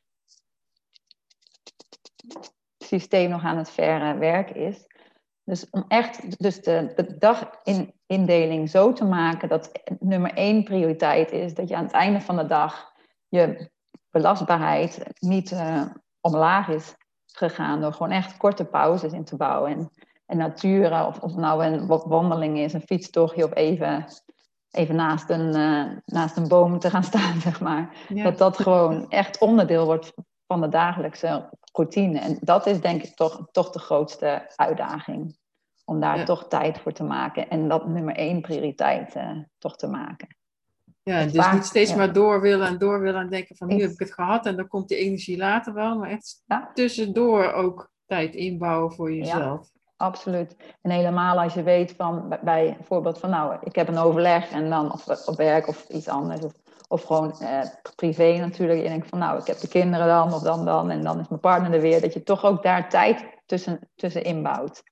systeem 2.98 3.30
nog 3.30 3.44
aan 3.44 3.56
het 3.56 3.70
verwerken 3.70 4.56
is. 4.56 4.86
Dus 5.44 5.70
om 5.70 5.84
echt 5.88 6.38
dus 6.40 6.62
de, 6.62 6.92
de 6.94 7.16
dagindeling 7.18 8.70
zo 8.70 8.92
te 8.92 9.04
maken 9.04 9.48
dat 9.48 9.70
nummer 9.98 10.32
één 10.32 10.64
prioriteit 10.64 11.32
is 11.32 11.54
dat 11.54 11.68
je 11.68 11.76
aan 11.76 11.84
het 11.84 11.92
einde 11.92 12.20
van 12.20 12.36
de 12.36 12.46
dag 12.46 12.92
je 13.28 13.70
belastbaarheid 14.10 15.06
niet 15.18 15.50
uh, 15.52 15.82
omlaag 16.20 16.68
is 16.68 16.94
gegaan 17.26 17.80
door 17.80 17.92
gewoon 17.92 18.10
echt 18.10 18.36
korte 18.36 18.64
pauzes 18.64 19.12
in 19.12 19.24
te 19.24 19.36
bouwen. 19.36 19.70
En, 19.70 19.90
en 20.26 20.36
natuur, 20.36 21.06
of, 21.06 21.18
of 21.18 21.34
nou 21.34 21.64
een 21.64 21.86
wandeling 21.86 22.58
is, 22.58 22.72
een 22.72 22.80
fietstochtje 22.80 23.44
of 23.44 23.54
even, 23.54 24.06
even 24.70 24.94
naast, 24.94 25.30
een, 25.30 25.56
uh, 25.56 25.96
naast 26.04 26.36
een 26.36 26.48
boom 26.48 26.78
te 26.78 26.90
gaan 26.90 27.04
staan, 27.04 27.40
zeg 27.48 27.60
maar. 27.60 27.96
Dat 28.08 28.38
dat 28.38 28.58
gewoon 28.58 29.10
echt 29.10 29.38
onderdeel 29.38 29.84
wordt 29.84 30.12
van 30.46 30.60
de 30.60 30.68
dagelijkse 30.68 31.50
routine. 31.76 32.18
En 32.18 32.38
dat 32.40 32.66
is 32.66 32.80
denk 32.80 33.02
ik 33.02 33.14
toch, 33.14 33.46
toch 33.52 33.70
de 33.70 33.78
grootste 33.78 34.52
uitdaging. 34.56 35.36
Om 35.84 36.00
daar 36.00 36.24
toch 36.24 36.48
tijd 36.48 36.78
voor 36.78 36.92
te 36.92 37.04
maken. 37.04 37.48
En 37.48 37.68
dat 37.68 37.86
nummer 37.86 38.14
één 38.14 38.40
prioriteit 38.40 39.16
uh, 39.16 39.38
toch 39.58 39.76
te 39.76 39.86
maken. 39.86 40.36
Ja, 41.02 41.24
dus 41.24 41.52
niet 41.52 41.64
steeds 41.64 41.94
maar 41.94 42.12
door 42.12 42.40
willen 42.40 42.66
en 42.66 42.78
door 42.78 43.00
willen 43.00 43.20
en 43.20 43.30
denken 43.30 43.56
van 43.56 43.68
nu 43.68 43.80
heb 43.80 43.90
ik 43.90 43.98
het 43.98 44.14
gehad 44.14 44.46
en 44.46 44.56
dan 44.56 44.68
komt 44.68 44.88
die 44.88 44.98
energie 44.98 45.36
later 45.36 45.74
wel. 45.74 45.98
Maar 45.98 46.10
echt 46.10 46.42
tussendoor 46.74 47.52
ook 47.52 47.90
tijd 48.06 48.34
inbouwen 48.34 48.92
voor 48.92 49.12
jezelf. 49.12 49.70
absoluut. 49.96 50.56
En 50.82 50.90
helemaal 50.90 51.40
als 51.40 51.54
je 51.54 51.62
weet 51.62 51.92
van, 51.92 52.28
bij 52.28 52.38
bijvoorbeeld 52.76 53.18
van 53.18 53.30
nou, 53.30 53.56
ik 53.60 53.74
heb 53.74 53.88
een 53.88 53.98
overleg 53.98 54.50
en 54.50 54.70
dan 54.70 54.92
of 54.92 55.26
op 55.26 55.36
werk 55.36 55.68
of 55.68 55.88
iets 55.88 56.08
anders. 56.08 56.44
Of 56.44 56.52
of 56.88 57.02
gewoon 57.02 57.40
eh, 57.40 57.60
privé 57.96 58.36
natuurlijk. 58.36 58.82
Je 58.82 58.88
denkt 58.88 59.08
van 59.08 59.18
nou, 59.18 59.40
ik 59.40 59.46
heb 59.46 59.58
de 59.58 59.68
kinderen 59.68 60.06
dan 60.06 60.34
of 60.34 60.42
dan 60.42 60.64
dan. 60.64 60.90
En 60.90 61.02
dan 61.02 61.20
is 61.20 61.28
mijn 61.28 61.40
partner 61.40 61.72
er 61.72 61.80
weer. 61.80 62.00
Dat 62.00 62.12
je 62.12 62.22
toch 62.22 62.44
ook 62.44 62.62
daar 62.62 62.88
tijd 62.88 63.24
tussen, 63.46 63.90
tussen 63.94 64.24
inbouwt. 64.24 64.82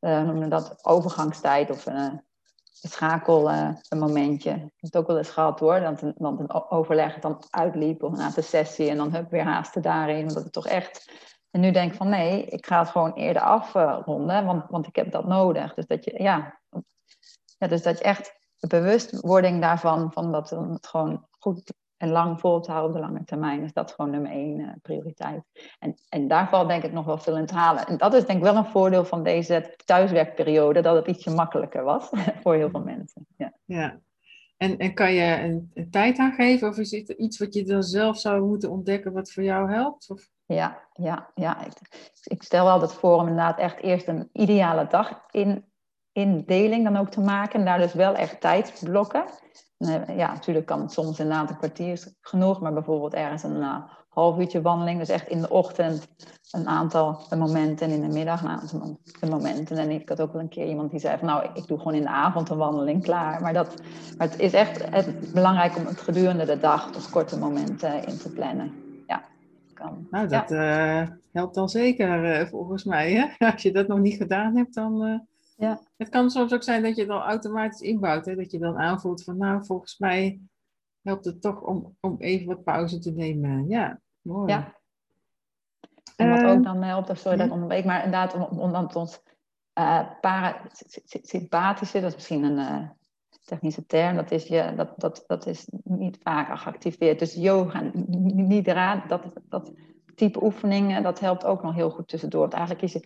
Uh, 0.00 0.22
noemen 0.22 0.48
dat 0.48 0.84
overgangstijd 0.84 1.70
of 1.70 1.86
uh, 1.86 1.94
een 1.94 2.90
schakel 2.90 3.50
uh, 3.50 3.70
een 3.88 3.98
momentje. 3.98 4.50
Ik 4.50 4.56
heb 4.56 4.72
het 4.76 4.96
ook 4.96 5.06
wel 5.06 5.18
eens 5.18 5.30
gehad 5.30 5.60
hoor. 5.60 5.80
Dat 5.80 6.02
een, 6.02 6.14
dat 6.16 6.38
een 6.38 6.70
overleg 6.70 7.18
dan 7.18 7.42
uitliep 7.50 8.02
of 8.02 8.12
na 8.12 8.30
de 8.30 8.42
sessie. 8.42 8.90
En 8.90 8.96
dan 8.96 9.12
heb 9.12 9.30
weer 9.30 9.44
haasten 9.44 9.82
daarin. 9.82 10.28
Omdat 10.28 10.44
het 10.44 10.52
toch 10.52 10.66
echt... 10.66 11.10
En 11.50 11.60
nu 11.60 11.70
denk 11.70 11.90
ik 11.90 11.96
van 11.96 12.08
nee, 12.08 12.44
ik 12.44 12.66
ga 12.66 12.78
het 12.78 12.88
gewoon 12.88 13.12
eerder 13.12 13.42
afronden. 13.42 14.44
want, 14.44 14.64
want 14.68 14.86
ik 14.86 14.96
heb 14.96 15.12
dat 15.12 15.26
nodig. 15.26 15.74
Dus 15.74 15.86
dat 15.86 16.04
je, 16.04 16.22
ja 16.22 16.58
dus 17.68 17.82
dat 17.82 17.98
je 17.98 18.04
echt 18.04 18.34
de 18.70 18.80
bewustwording 18.80 19.60
daarvan, 19.60 20.12
van 20.12 20.32
dat 20.32 20.50
het 20.50 20.86
gewoon 20.86 21.26
goed 21.38 21.72
en 21.96 22.10
lang 22.10 22.40
vol 22.40 22.60
te 22.60 22.70
houden 22.70 22.90
op 22.90 23.02
de 23.02 23.06
lange 23.06 23.24
termijn, 23.24 23.62
is 23.62 23.72
dat 23.72 23.92
gewoon 23.92 24.10
nummer 24.10 24.30
één 24.30 24.58
uh, 24.58 24.68
prioriteit. 24.82 25.42
En, 25.78 25.94
en 26.08 26.28
daar 26.28 26.48
valt 26.48 26.68
denk 26.68 26.82
ik 26.82 26.92
nog 26.92 27.04
wel 27.04 27.18
veel 27.18 27.36
in 27.36 27.46
te 27.46 27.54
halen. 27.54 27.86
En 27.86 27.96
dat 27.96 28.14
is 28.14 28.26
denk 28.26 28.38
ik 28.38 28.44
wel 28.44 28.56
een 28.56 28.64
voordeel 28.64 29.04
van 29.04 29.22
deze 29.22 29.74
thuiswerkperiode, 29.84 30.80
dat 30.80 30.96
het 30.96 31.06
ietsje 31.06 31.30
makkelijker 31.30 31.84
was 31.84 32.08
voor 32.42 32.54
heel 32.54 32.70
veel 32.70 32.82
mensen. 32.82 33.26
Ja. 33.36 33.52
ja. 33.64 34.00
En, 34.56 34.78
en 34.78 34.94
kan 34.94 35.12
je 35.12 35.40
een, 35.40 35.70
een 35.74 35.90
tijd 35.90 36.18
aangeven 36.18 36.68
of 36.68 36.78
is 36.78 36.90
het 36.90 37.08
iets 37.08 37.38
wat 37.38 37.54
je 37.54 37.64
dan 37.64 37.82
zelf 37.82 38.18
zou 38.18 38.46
moeten 38.46 38.70
ontdekken 38.70 39.12
wat 39.12 39.32
voor 39.32 39.42
jou 39.42 39.72
helpt? 39.72 40.10
Of? 40.10 40.28
Ja, 40.46 40.88
ja, 40.92 41.30
ja. 41.34 41.64
Ik, 41.64 41.72
ik 42.22 42.42
stel 42.42 42.70
altijd 42.70 42.92
voor 42.92 43.14
om 43.14 43.28
inderdaad 43.28 43.58
echt 43.58 43.80
eerst 43.80 44.08
een 44.08 44.28
ideale 44.32 44.86
dag 44.86 45.24
in 45.30 45.64
indeling 46.14 46.84
dan 46.84 46.96
ook 46.96 47.08
te 47.08 47.20
maken. 47.20 47.58
En 47.58 47.64
daar 47.64 47.78
dus 47.78 47.94
wel 47.94 48.14
echt 48.14 48.40
tijd 48.40 48.80
blokken. 48.84 49.24
Eh, 49.78 50.16
ja, 50.16 50.32
natuurlijk 50.32 50.66
kan 50.66 50.80
het 50.80 50.92
soms 50.92 51.18
een 51.18 51.56
kwartier 51.58 52.12
genoeg, 52.20 52.60
maar 52.60 52.72
bijvoorbeeld 52.72 53.14
ergens 53.14 53.42
een 53.42 53.56
uh, 53.56 53.76
half 54.08 54.38
uurtje 54.38 54.62
wandeling. 54.62 54.98
Dus 54.98 55.08
echt 55.08 55.28
in 55.28 55.40
de 55.40 55.48
ochtend 55.48 56.08
een 56.50 56.68
aantal 56.68 57.20
momenten 57.36 57.86
en 57.86 57.94
in 57.94 58.08
de 58.08 58.14
middag 58.14 58.42
een 58.42 58.48
aantal 58.48 58.98
momenten. 59.28 59.76
En 59.76 59.90
ik 59.90 60.08
had 60.08 60.20
ook 60.20 60.32
wel 60.32 60.42
een 60.42 60.48
keer 60.48 60.66
iemand 60.66 60.90
die 60.90 61.00
zei 61.00 61.18
van 61.18 61.26
nou, 61.26 61.48
ik 61.54 61.66
doe 61.66 61.78
gewoon 61.78 61.94
in 61.94 62.02
de 62.02 62.08
avond 62.08 62.48
een 62.48 62.56
wandeling, 62.56 63.02
klaar. 63.02 63.40
Maar, 63.40 63.52
dat, 63.52 63.82
maar 64.18 64.28
het 64.28 64.38
is 64.38 64.52
echt 64.52 64.90
het 64.90 65.32
belangrijk 65.32 65.76
om 65.76 65.86
het 65.86 66.00
gedurende 66.00 66.44
de 66.44 66.58
dag 66.58 66.90
toch 66.90 67.10
korte 67.10 67.38
momenten 67.38 68.06
in 68.06 68.18
te 68.18 68.32
plannen. 68.32 68.72
Ja, 69.06 69.24
kan. 69.74 70.06
Nou, 70.10 70.28
dat 70.28 70.48
ja. 70.48 71.18
helpt 71.32 71.54
dan 71.54 71.68
zeker 71.68 72.48
volgens 72.48 72.84
mij. 72.84 73.12
Hè? 73.12 73.46
Als 73.52 73.62
je 73.62 73.72
dat 73.72 73.88
nog 73.88 73.98
niet 73.98 74.16
gedaan 74.16 74.56
hebt, 74.56 74.74
dan 74.74 75.26
ja. 75.54 75.80
Het 75.96 76.08
kan 76.08 76.30
soms 76.30 76.52
ook 76.54 76.62
zijn 76.62 76.82
dat 76.82 76.96
je 76.96 77.02
het 77.02 77.10
al 77.10 77.22
automatisch 77.22 77.80
inbouwt. 77.80 78.24
Hè? 78.24 78.34
Dat 78.34 78.50
je 78.50 78.58
dan 78.58 78.78
aanvoelt 78.78 79.24
van 79.24 79.36
nou, 79.36 79.64
volgens 79.64 79.98
mij 79.98 80.40
helpt 81.02 81.24
het 81.24 81.40
toch 81.40 81.60
om, 81.60 81.96
om 82.00 82.16
even 82.18 82.46
wat 82.46 82.64
pauze 82.64 82.98
te 82.98 83.12
nemen. 83.12 83.68
Ja, 83.68 84.00
mooi. 84.20 84.52
Ja. 84.52 84.82
En 86.16 86.30
wat 86.30 86.44
ook 86.44 86.64
dan 86.64 86.82
helpt, 86.82 87.10
of 87.10 87.18
sorry 87.18 87.36
dat 87.36 87.46
ik 87.46 87.52
onderbreek, 87.52 87.84
maar 87.84 88.04
inderdaad 88.04 88.34
om, 88.34 88.42
om 88.42 88.72
dan 88.72 88.94
ons 88.94 89.22
uh, 89.78 90.10
parasympathische, 90.20 92.00
dat 92.00 92.08
is 92.08 92.14
misschien 92.14 92.44
een 92.44 92.58
uh, 92.58 92.88
technische 93.42 93.86
term, 93.86 94.16
dat 94.16 94.30
is, 94.30 94.46
je, 94.46 94.72
dat, 94.76 95.00
dat, 95.00 95.24
dat 95.26 95.46
is 95.46 95.68
niet 95.84 96.18
vaak 96.22 96.58
geactiveerd. 96.58 97.18
Dus 97.18 97.34
yoga, 97.34 97.90
nidra, 97.94 99.04
dat, 99.06 99.32
dat 99.48 99.72
type 100.14 100.44
oefeningen, 100.44 101.02
dat 101.02 101.20
helpt 101.20 101.44
ook 101.44 101.62
nog 101.62 101.74
heel 101.74 101.90
goed 101.90 102.08
tussendoor. 102.08 102.40
Want 102.40 102.52
eigenlijk 102.52 102.82
is 102.82 102.92
je 102.92 103.00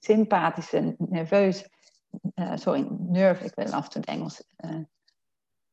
sympathische, 0.00 0.94
nerveus, 0.98 1.68
uh, 2.34 2.56
sorry, 2.56 2.86
nerve, 2.98 3.44
ik 3.44 3.54
ben 3.54 3.72
af 3.72 3.84
en 3.84 3.90
toe 3.90 4.00
het 4.00 4.10
Engels. 4.10 4.44
Uh, 4.64 4.84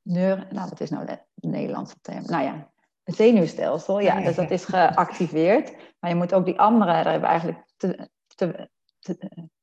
neur, 0.01 0.47
nou 0.49 0.69
wat 0.69 0.79
is 0.79 0.89
nou 0.89 1.05
de 1.05 1.19
Nederlandse 1.35 1.95
term? 2.01 2.25
Nou 2.25 2.43
ja, 2.43 2.71
het 3.03 3.15
zenuwstelsel, 3.15 3.99
ja, 3.99 4.21
dus 4.21 4.35
dat 4.35 4.51
is 4.51 4.65
geactiveerd. 4.65 5.75
Maar 5.99 6.09
je 6.09 6.15
moet 6.15 6.33
ook 6.33 6.45
die 6.45 6.59
andere, 6.59 6.91
daar 6.91 7.03
hebben 7.03 7.21
we 7.21 7.27
eigenlijk 7.27 7.63
te, 7.77 8.09
te, 8.35 8.69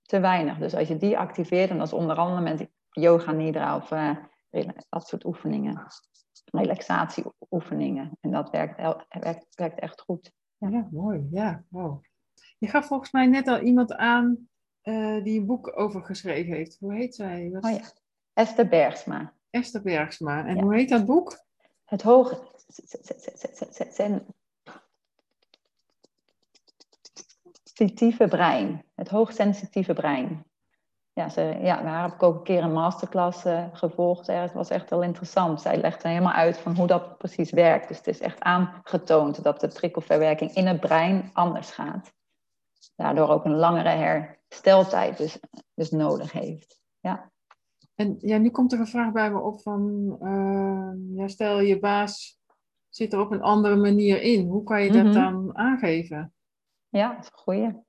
te, 0.03 0.21
weinig. 0.21 0.59
Dus 0.59 0.75
als 0.75 0.89
je 0.89 0.97
die 0.97 1.19
activeert, 1.19 1.71
en 1.71 1.79
dat 1.79 1.87
is 1.87 1.93
onder 1.93 2.17
andere 2.17 2.41
met 2.41 2.69
yoga 2.91 3.33
nidra 3.33 3.77
of 3.77 3.91
uh, 3.91 4.17
dat 4.89 5.09
soort 5.09 5.25
oefeningen, 5.25 5.87
relaxatieoefeningen. 6.45 8.19
En 8.21 8.31
dat 8.31 8.51
werkt, 8.51 8.77
werkt, 9.09 9.47
werkt 9.55 9.79
echt 9.79 10.01
goed. 10.01 10.33
Ja, 10.57 10.69
ja 10.69 10.89
mooi. 10.91 11.27
Ja, 11.31 11.65
wow. 11.69 12.03
Je 12.59 12.69
gaf 12.69 12.87
volgens 12.87 13.11
mij 13.11 13.27
net 13.27 13.49
al 13.49 13.61
iemand 13.61 13.95
aan 13.95 14.49
uh, 14.83 15.25
die 15.25 15.41
een 15.41 15.47
boek 15.47 15.79
over 15.79 16.03
geschreven 16.03 16.53
heeft. 16.53 16.77
Hoe 16.81 16.95
heet 16.95 17.15
zij? 17.15 17.51
Wat... 17.53 17.65
Oh 17.65 17.71
ja, 17.71 17.81
Esther 18.33 18.69
Bergsma. 18.69 19.33
Esther 19.51 19.83
Bergsma. 19.83 20.47
En 20.47 20.57
ja. 20.57 20.63
hoe 20.63 20.75
heet 20.75 20.89
dat 20.89 21.07
boek? 21.07 21.45
Het 21.85 22.03
hoge... 22.03 22.39
Sensitieve 27.65 28.29
brein. 28.29 28.85
Het 28.95 29.09
hoogsensitieve 29.09 29.93
brein. 29.93 30.47
Ja, 31.13 31.29
ze, 31.29 31.59
ja, 31.61 31.83
daar 31.83 32.03
heb 32.03 32.15
ik 32.15 32.23
ook 32.23 32.37
een 32.37 32.43
keer 32.43 32.63
een 32.63 32.73
masterclass 32.73 33.45
uh, 33.45 33.65
gevolgd. 33.73 34.27
Het 34.27 34.53
was 34.53 34.71
echt 34.71 34.91
wel 34.91 35.03
interessant. 35.03 35.61
Zij 35.61 35.77
legde 35.77 36.09
helemaal 36.09 36.33
uit 36.33 36.59
van 36.59 36.77
hoe 36.77 36.87
dat 36.87 37.19
precies 37.19 37.51
werkt. 37.51 37.89
Dus 37.89 37.97
het 37.97 38.07
is 38.07 38.21
echt 38.21 38.41
aangetoond 38.41 39.43
dat 39.43 39.61
de 39.61 39.69
prikkelverwerking 39.69 40.55
in 40.55 40.67
het 40.67 40.81
brein 40.81 41.31
anders 41.33 41.71
gaat 41.71 42.17
daardoor 42.97 43.29
ook 43.29 43.45
een 43.45 43.57
langere 43.57 43.89
hersteltijd 43.89 45.17
dus, 45.19 45.39
dus 45.75 45.91
nodig 45.91 46.33
heeft. 46.33 46.81
Ja. 47.01 47.31
En 47.95 48.17
ja, 48.21 48.39
nu 48.39 48.51
komt 48.51 48.73
er 48.73 48.81
een 48.81 48.87
vraag 48.87 49.13
bij 49.13 49.31
me 49.31 49.41
op 49.41 49.63
van, 49.63 50.17
uh, 50.23 51.17
ja, 51.17 51.29
stel 51.29 51.61
je 51.61 51.79
baas 51.79 52.39
zit 52.89 53.13
er 53.13 53.21
op 53.21 53.31
een 53.31 53.43
andere 53.43 53.77
manier 53.77 54.23
in. 54.23 54.47
Hoe 54.47 54.63
kan 54.63 54.83
je 54.83 54.93
dat 54.93 55.05
mhm. 55.05 55.13
dan 55.13 55.57
aangeven? 55.57 56.33
Ja, 56.89 57.09
dat 57.09 57.25
is 57.25 57.31
een 57.33 57.39
goeie. 57.39 57.87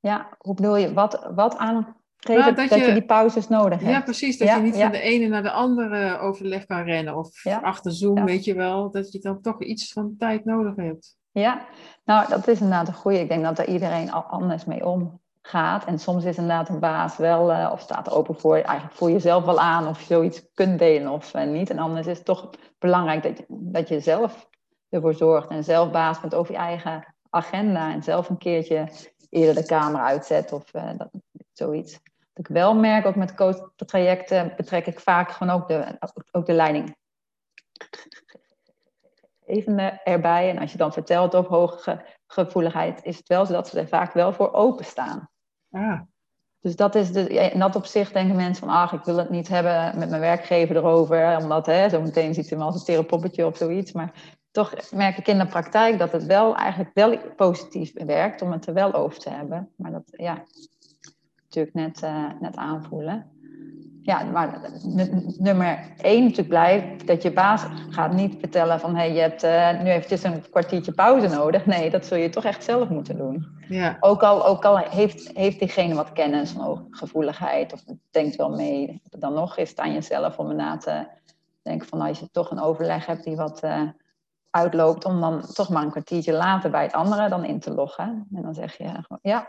Ja, 0.00 0.36
hoe 0.38 0.54
bedoel 0.54 0.76
je, 0.76 0.92
wat, 0.92 1.30
wat 1.34 1.56
aangeven 1.56 1.94
nou, 2.20 2.54
dat, 2.54 2.74
je, 2.74 2.92
die 2.92 3.04
pauzes 3.04 3.48
nodig 3.48 3.78
hebt? 3.78 3.90
Ja, 3.90 4.00
precies. 4.00 4.38
Dat 4.38 4.48
je 4.48 4.60
niet 4.60 4.76
van 4.76 4.90
de 4.90 5.00
ene 5.00 5.28
naar 5.28 5.42
de 5.42 5.50
andere 5.50 6.18
overleg 6.18 6.66
kan 6.66 6.82
rennen. 6.82 7.16
Of 7.16 7.46
achter 7.46 7.92
Zoom, 7.92 8.24
weet 8.24 8.44
je 8.44 8.54
wel. 8.54 8.90
Dat 8.90 9.12
je 9.12 9.18
dan 9.18 9.40
toch 9.40 9.62
iets 9.62 9.92
van 9.92 10.14
tijd 10.18 10.44
nodig 10.44 10.76
hebt. 10.76 11.16
Ja, 11.34 11.66
nou 12.04 12.28
dat 12.28 12.48
is 12.48 12.60
inderdaad 12.60 12.88
een 12.88 12.94
goede. 12.94 13.20
Ik 13.20 13.28
denk 13.28 13.42
dat 13.42 13.58
er 13.58 13.68
iedereen 13.68 14.12
al 14.12 14.22
anders 14.22 14.64
mee 14.64 14.86
omgaat. 14.86 15.84
En 15.84 15.98
soms 15.98 16.24
is 16.24 16.36
inderdaad 16.36 16.68
een 16.68 16.78
baas 16.78 17.16
wel, 17.16 17.50
uh, 17.50 17.70
of 17.72 17.80
staat 17.80 18.10
open 18.10 18.38
voor, 18.38 18.54
eigenlijk 18.54 18.94
voor 18.94 19.10
jezelf 19.10 19.44
wel 19.44 19.58
aan 19.58 19.88
of 19.88 20.00
je 20.00 20.06
zoiets 20.06 20.52
kunt 20.54 20.78
delen 20.78 21.12
of 21.12 21.34
uh, 21.34 21.42
niet. 21.42 21.70
En 21.70 21.78
anders 21.78 22.06
is 22.06 22.16
het 22.16 22.26
toch 22.26 22.50
belangrijk 22.78 23.22
dat 23.22 23.38
je, 23.38 23.44
dat 23.48 23.88
je 23.88 24.00
zelf 24.00 24.48
ervoor 24.88 25.14
zorgt 25.14 25.48
en 25.48 25.64
zelf 25.64 25.90
baas 25.90 26.20
bent 26.20 26.34
over 26.34 26.52
je 26.52 26.58
eigen 26.58 27.14
agenda. 27.30 27.92
En 27.92 28.02
zelf 28.02 28.28
een 28.28 28.38
keertje 28.38 28.88
eerder 29.30 29.54
de 29.54 29.66
camera 29.66 30.04
uitzet 30.04 30.52
of 30.52 30.74
uh, 30.74 30.90
dat, 30.96 31.10
zoiets. 31.52 32.00
ik 32.34 32.46
wel 32.46 32.74
merk, 32.74 33.06
ook 33.06 33.16
met 33.16 33.34
coachtrajecten 33.34 34.52
betrek 34.56 34.86
ik 34.86 35.00
vaak 35.00 35.30
gewoon 35.30 35.54
ook 35.54 35.68
de, 35.68 35.98
ook 36.32 36.46
de 36.46 36.52
leiding 36.52 36.96
even 39.46 40.00
erbij. 40.04 40.50
En 40.50 40.58
als 40.58 40.72
je 40.72 40.78
dan 40.78 40.92
vertelt 40.92 41.34
over 41.34 41.52
hoge 41.52 42.04
gevoeligheid, 42.26 43.04
is 43.04 43.16
het 43.16 43.28
wel 43.28 43.46
zo 43.46 43.52
dat 43.52 43.68
ze 43.68 43.80
er 43.80 43.88
vaak 43.88 44.12
wel 44.12 44.32
voor 44.32 44.52
openstaan. 44.52 45.28
Ah. 45.70 46.00
Dus 46.60 46.76
dat 46.76 46.94
is 46.94 47.12
de, 47.12 47.28
in 47.28 47.58
dat 47.58 47.76
opzicht 47.76 48.12
denken 48.12 48.36
mensen 48.36 48.66
van, 48.66 48.74
ach, 48.74 48.92
ik 48.92 49.04
wil 49.04 49.16
het 49.16 49.30
niet 49.30 49.48
hebben 49.48 49.98
met 49.98 50.08
mijn 50.08 50.20
werkgever 50.20 50.76
erover, 50.76 51.36
omdat 51.36 51.66
hè, 51.66 51.88
zo 51.88 52.00
meteen 52.00 52.34
ziet 52.34 52.46
ze 52.46 52.56
me 52.56 52.62
als 52.62 52.74
een 52.74 52.84
terepoppetje 52.84 53.46
of 53.46 53.56
zoiets. 53.56 53.92
Maar 53.92 54.12
toch 54.50 54.90
merk 54.90 55.18
ik 55.18 55.28
in 55.28 55.38
de 55.38 55.46
praktijk 55.46 55.98
dat 55.98 56.12
het 56.12 56.24
wel 56.24 56.56
eigenlijk 56.56 56.90
wel 56.94 57.18
positief 57.36 57.92
werkt 57.92 58.42
om 58.42 58.52
het 58.52 58.66
er 58.66 58.74
wel 58.74 58.94
over 58.94 59.18
te 59.18 59.30
hebben. 59.30 59.70
Maar 59.76 59.90
dat, 59.90 60.02
ja, 60.06 60.42
natuurlijk 61.42 61.74
net, 61.74 62.02
uh, 62.02 62.30
net 62.40 62.56
aanvoelen. 62.56 63.30
Ja, 64.04 64.24
maar 64.24 64.60
nummer 65.38 65.78
één 66.00 66.22
natuurlijk 66.22 66.48
blijft 66.48 67.06
dat 67.06 67.22
je 67.22 67.32
baas 67.32 67.64
gaat 67.90 68.12
niet 68.12 68.36
vertellen 68.38 68.80
van 68.80 68.96
hey, 68.96 69.12
je 69.12 69.20
hebt 69.20 69.44
uh, 69.44 69.80
nu 69.80 69.90
eventjes 69.90 70.22
een 70.22 70.50
kwartiertje 70.50 70.92
pauze 70.92 71.28
nodig. 71.28 71.66
Nee, 71.74 71.90
dat 71.90 72.06
zul 72.06 72.16
je 72.16 72.28
toch 72.28 72.44
echt 72.44 72.64
zelf 72.64 72.88
moeten 72.88 73.16
doen. 73.16 73.46
Ja. 73.68 73.96
Ook 74.00 74.22
al, 74.22 74.46
ook 74.46 74.64
al 74.64 74.76
heeft, 74.76 75.30
heeft 75.34 75.58
diegene 75.58 75.94
wat 75.94 76.12
kennis 76.12 76.50
van 76.50 76.86
gevoeligheid 76.90 77.72
of 77.72 77.84
denkt 78.10 78.36
wel 78.36 78.50
mee, 78.50 79.02
dan 79.10 79.32
nog 79.32 79.56
is 79.56 79.68
het 79.70 79.78
aan 79.78 79.92
jezelf 79.92 80.38
om 80.38 80.56
na 80.56 80.76
te 80.76 81.06
denken 81.62 81.88
van 81.88 81.98
nou, 81.98 82.10
als 82.10 82.20
je 82.20 82.30
toch 82.30 82.50
een 82.50 82.60
overleg 82.60 83.06
hebt 83.06 83.24
die 83.24 83.36
wat 83.36 83.64
uh, 83.64 83.82
uitloopt, 84.50 85.04
om 85.04 85.20
dan 85.20 85.40
toch 85.40 85.68
maar 85.68 85.82
een 85.82 85.90
kwartiertje 85.90 86.32
later 86.32 86.70
bij 86.70 86.82
het 86.82 86.92
andere 86.92 87.28
dan 87.28 87.44
in 87.44 87.60
te 87.60 87.74
loggen. 87.74 88.26
En 88.34 88.42
dan 88.42 88.54
zeg 88.54 88.76
je 88.76 89.04
ja, 89.22 89.48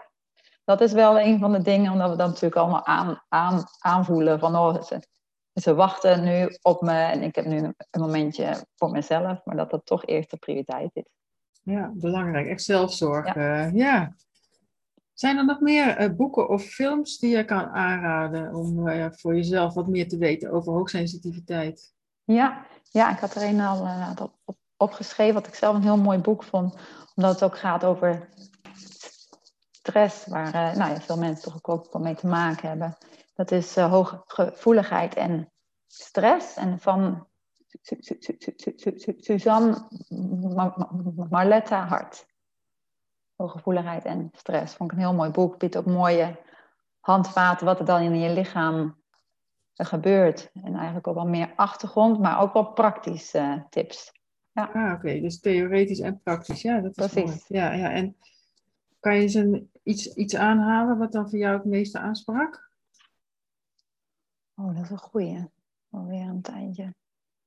dat 0.66 0.82
is 0.82 0.92
wel 0.92 1.20
een 1.20 1.40
van 1.40 1.52
de 1.52 1.62
dingen, 1.62 1.92
omdat 1.92 2.10
we 2.10 2.16
dan 2.16 2.28
natuurlijk 2.28 2.56
allemaal 2.56 2.86
aan, 2.86 3.24
aan, 3.30 3.64
aanvoelen 3.80 4.40
van 4.40 4.56
oh, 4.56 4.82
ze, 4.82 5.00
ze 5.54 5.74
wachten 5.74 6.24
nu 6.24 6.58
op 6.62 6.82
me 6.82 7.02
en 7.02 7.22
ik 7.22 7.36
heb 7.36 7.46
nu 7.46 7.58
een 7.58 8.02
momentje 8.02 8.66
voor 8.76 8.92
mezelf, 8.92 9.46
maar 9.46 9.56
dat 9.56 9.70
dat 9.70 9.86
toch 9.86 10.06
eerst 10.06 10.32
de 10.32 10.38
prioriteit 10.38 10.90
is. 10.94 11.04
Ja, 11.64 11.92
belangrijk. 11.94 12.48
Echt 12.48 12.64
zelfzorg. 12.64 13.36
Ja. 13.36 13.72
ja. 13.74 14.16
Zijn 15.14 15.38
er 15.38 15.46
nog 15.46 15.60
meer 15.60 16.02
uh, 16.02 16.16
boeken 16.16 16.50
of 16.50 16.64
films 16.64 17.18
die 17.18 17.38
je 17.38 17.46
kan 17.46 17.70
aanraden 17.70 18.56
om 18.56 18.88
uh, 18.88 19.06
voor 19.12 19.36
jezelf 19.36 19.74
wat 19.74 19.88
meer 19.88 20.08
te 20.08 20.18
weten 20.18 20.52
over 20.52 20.74
hoogsensitiviteit? 20.74 21.94
Ja, 22.24 22.66
ja 22.92 23.12
ik 23.12 23.20
had 23.20 23.36
er 23.36 23.44
een 23.44 23.60
al 23.60 23.88
op, 24.46 24.58
opgeschreven, 24.78 25.34
wat 25.34 25.48
ik 25.48 25.56
zelf 25.56 25.76
een 25.76 25.82
heel 25.82 25.98
mooi 25.98 26.18
boek 26.18 26.44
vond, 26.44 26.76
omdat 27.16 27.32
het 27.32 27.44
ook 27.44 27.58
gaat 27.58 27.84
over 27.84 28.30
stress, 29.86 30.26
waar 30.26 30.48
uh, 30.48 30.78
nou 30.78 30.94
ja, 30.94 31.02
veel 31.02 31.18
mensen 31.18 31.52
toch 31.52 31.64
ook 31.64 31.94
wel 31.94 32.02
mee 32.02 32.16
te 32.16 32.28
maken 32.28 32.70
hebben. 32.70 32.98
Dat 33.36 33.52
is 33.52 33.78
uh, 33.78 33.92
hoge 33.92 34.24
gevoeligheid 34.28 35.16
en 35.16 35.52
stress. 35.88 36.56
En 36.56 36.80
van 36.80 37.28
Suzanne 39.18 39.88
Marletta 41.30 41.86
Hart. 41.88 42.26
Hooggevoeligheid 43.36 44.06
en 44.06 44.30
stress. 44.32 44.76
Vond 44.76 44.92
ik 44.92 44.98
een 44.98 45.04
heel 45.04 45.14
mooi 45.14 45.30
boek. 45.30 45.58
Biedt 45.58 45.78
ook 45.78 45.86
mooie 45.86 46.40
handvaten 47.00 47.66
wat 47.66 47.80
er 47.80 47.86
dan 47.86 48.02
in 48.02 48.20
je 48.20 48.30
lichaam 48.30 49.04
gebeurt. 49.74 50.50
En 50.64 50.76
eigenlijk 50.76 51.08
ook 51.08 51.16
wel 51.16 51.28
meer 51.28 51.54
achtergrond, 51.56 52.20
maar 52.20 52.40
ook 52.40 52.54
wel 52.54 52.72
praktische 52.72 53.66
tips. 53.70 54.12
Ja. 54.52 54.70
Ah, 54.74 54.94
oké. 54.94 55.20
Dus 55.20 55.40
theoretisch 55.40 56.00
en 56.00 56.22
praktisch. 56.24 56.62
Ja, 56.62 56.80
dat 56.80 56.98
is 56.98 57.12
Precies. 57.12 57.50
mooi. 57.50 57.64
Ja, 57.64 57.72
ja. 57.72 57.92
En 57.92 58.18
kan 59.06 59.22
je 59.22 59.28
ze 59.28 59.68
iets, 59.84 60.14
iets 60.14 60.36
aanhalen 60.36 60.98
wat 60.98 61.12
dan 61.12 61.30
voor 61.30 61.40
jou 61.40 61.58
het 61.58 61.66
meeste 61.66 62.00
aansprak? 62.00 62.70
Oh, 64.56 64.76
dat 64.76 64.84
is 64.84 64.90
een 64.90 64.98
goeie. 64.98 65.46
Alweer 65.90 66.22
een 66.22 66.42
tijdje 66.42 66.96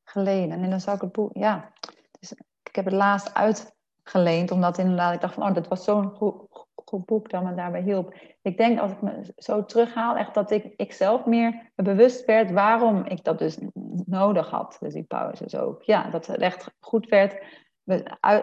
geleden. 0.04 0.62
En 0.62 0.70
dan 0.70 0.80
zou 0.80 0.96
ik 0.96 1.02
het 1.02 1.12
boek... 1.12 1.36
Ja, 1.36 1.72
dus 2.20 2.32
ik 2.62 2.74
heb 2.74 2.84
het 2.84 2.94
laatst 2.94 3.34
uitgeleend, 3.34 4.50
omdat 4.50 4.78
inderdaad 4.78 5.14
ik 5.14 5.20
dacht 5.20 5.34
van... 5.34 5.42
Oh, 5.48 5.54
dat 5.54 5.68
was 5.68 5.84
zo'n 5.84 6.10
goed, 6.10 7.04
boek 7.04 7.30
dat 7.30 7.42
me 7.42 7.54
daarbij 7.54 7.82
hielp. 7.82 8.14
Ik 8.42 8.56
denk 8.56 8.78
als 8.78 8.92
ik 8.92 9.02
me 9.02 9.32
zo 9.36 9.64
terughaal, 9.64 10.16
echt 10.16 10.34
dat 10.34 10.50
ik, 10.50 10.74
ik 10.76 10.92
zelf 10.92 11.26
meer 11.26 11.72
bewust 11.74 12.24
werd 12.24 12.50
waarom 12.50 13.04
ik 13.04 13.24
dat 13.24 13.38
dus 13.38 13.58
nodig 14.04 14.50
had. 14.50 14.76
Dus 14.80 14.92
die 14.92 15.04
pauzes 15.04 15.56
ook. 15.56 15.82
Ja, 15.82 16.10
dat 16.10 16.28
echt 16.28 16.70
goed 16.80 17.08
werd 17.08 17.42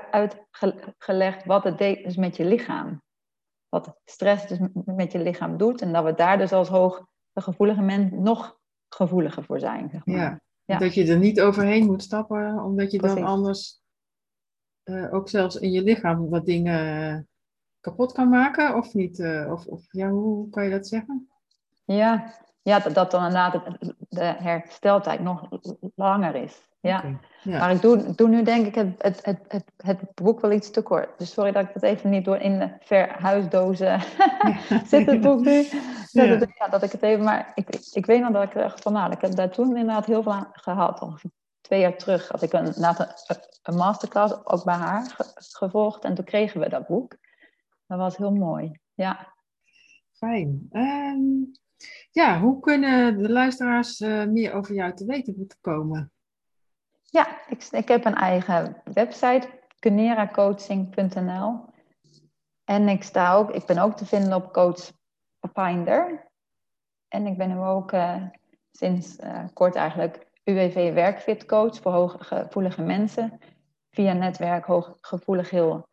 uitgelegd 0.10 1.46
wat 1.46 1.64
het 1.64 1.78
deed 1.78 2.04
dus 2.04 2.16
met 2.16 2.36
je 2.36 2.46
lichaam 2.46 3.04
wat 3.70 3.96
stress 4.06 4.48
dus 4.48 4.60
met 4.86 5.12
je 5.12 5.20
lichaam 5.20 5.58
doet. 5.58 5.82
En 5.82 5.94
dat 5.94 6.04
we 6.04 6.14
daar 6.14 6.38
dus 6.38 6.52
als 6.52 6.70
hooggevoelige 6.70 7.82
mens 7.82 8.12
nog 8.12 8.60
gevoeliger 8.90 9.44
voor 9.44 9.60
zijn. 9.60 9.90
Zeg 9.90 10.06
maar. 10.06 10.16
ja. 10.16 10.42
ja. 10.66 10.78
dat 10.78 10.94
je 10.94 11.08
er 11.08 11.18
niet 11.18 11.42
overheen 11.42 11.86
moet 11.86 12.04
stappen, 12.04 12.64
omdat 12.64 12.92
je 12.92 12.98
dan 12.98 13.24
anders 13.24 13.84
uh, 14.84 15.14
ook 15.14 15.30
zelfs 15.30 15.56
in 15.56 15.72
je 15.72 15.84
lichaam 15.84 16.30
wat 16.30 16.46
dingen 16.46 17.28
kapot 17.80 18.12
kan 18.12 18.30
maken, 18.30 18.76
of 18.76 18.94
niet? 18.94 19.20
Uh, 19.20 19.52
of, 19.52 19.66
of 19.66 19.86
ja, 19.90 20.10
hoe 20.10 20.50
kan 20.50 20.64
je 20.64 20.70
dat 20.70 20.88
zeggen? 20.88 21.30
Ja, 21.86 22.34
ja 22.62 22.80
dat, 22.80 22.94
dat 22.94 23.12
dan 23.12 23.26
inderdaad 23.26 23.78
de 24.10 24.24
hersteltijd 24.24 25.20
nog 25.20 25.50
langer 25.96 26.36
is. 26.36 26.68
Ja. 26.86 27.60
Maar 27.60 27.72
ik 27.72 27.82
doe, 27.82 28.16
doe 28.16 28.28
nu 28.28 28.44
denk 28.44 28.66
ik 28.66 28.76
het, 28.76 28.96
het, 28.98 29.26
het, 29.26 29.40
het, 29.48 29.64
het 29.78 30.00
boek 30.14 30.42
wel 30.42 30.52
iets 30.52 30.72
te 30.72 30.82
kort. 30.82 31.18
Dus 31.18 31.32
sorry 31.32 31.52
dat 31.52 31.64
ik 31.64 31.74
het 31.74 31.84
even 31.84 32.10
niet 32.10 32.26
door 32.26 32.38
in 32.38 32.60
de 32.60 32.70
verhuisdozen 32.80 34.02
zit 34.92 35.06
het 35.06 35.22
boek 35.22 35.40
nu. 35.40 35.68
Dat, 36.12 36.40
het, 36.40 36.50
ja, 36.58 36.68
dat 36.68 36.84
ik 36.84 36.92
het 36.92 37.02
even, 37.02 37.24
maar 37.24 37.52
ik, 37.56 37.68
ik 37.92 38.06
weet 38.06 38.22
nog 38.22 38.32
dat 38.32 38.44
ik 38.44 38.56
er 38.56 38.64
echt 38.64 38.82
van, 38.82 38.94
nou, 38.94 39.12
ik 39.12 39.22
heb 39.22 39.36
daar 39.36 39.52
toen 39.52 39.78
inderdaad 39.78 40.06
heel 40.06 40.24
veel 40.24 40.34
aan 40.34 40.50
gehad. 40.52 41.02
Ongeveer 41.02 41.32
twee 41.62 41.80
jaar 41.80 41.98
terug 41.98 42.28
had 42.28 42.42
ik 42.42 42.54
een, 42.54 42.84
een, 42.84 43.08
een 43.64 43.76
masterclass 43.76 44.46
ook 44.46 44.64
bij 44.64 44.76
haar 44.76 45.16
gevolgd. 45.36 46.04
En 46.04 46.16
toen 46.16 46.26
kregen 46.26 46.60
we 46.60 46.70
dat 46.70 46.88
boek. 46.88 47.16
Dat 47.88 47.98
was 47.98 48.18
heel 48.18 48.34
mooi, 48.34 48.80
ja. 48.94 49.34
Fijn. 50.12 50.68
Um, 50.72 51.52
ja, 52.12 52.40
hoe 52.40 52.60
kunnen 52.60 53.18
de 53.18 53.30
luisteraars 53.30 54.00
uh, 54.00 54.26
meer 54.26 54.54
over 54.54 54.76
jou 54.76 54.94
te 54.94 55.06
weten 55.06 55.34
moeten 55.38 55.58
komen? 55.62 56.12
Ja, 57.16 57.48
ik, 57.48 57.68
ik 57.72 57.88
heb 57.88 58.06
een 58.06 58.16
eigen 58.16 58.82
website, 58.84 59.48
kuneracoaching.nl. 59.80 61.66
En 62.64 62.90
ik, 62.90 63.04
sta 63.04 63.34
ook, 63.34 63.52
ik 63.52 63.66
ben 63.66 63.78
ook 63.78 63.98
te 63.98 64.06
vinden 64.06 64.34
op 64.34 64.54
Coach 64.54 64.92
Finder. 65.54 66.32
En 67.08 67.26
ik 67.26 67.38
ben 67.38 67.50
nu 67.50 67.58
ook 67.58 67.92
uh, 67.92 68.24
sinds 68.72 69.20
uh, 69.20 69.44
kort 69.54 69.76
eigenlijk 69.76 70.28
UWV 70.44 70.94
Werkfit 70.94 71.46
Coach 71.46 71.82
voor 71.82 71.92
hooggevoelige 71.92 72.82
mensen. 72.82 73.40
Via 73.90 74.14
netwerk 74.14 74.66
Hooggevoelig 74.66 75.50
Heel 75.50 75.88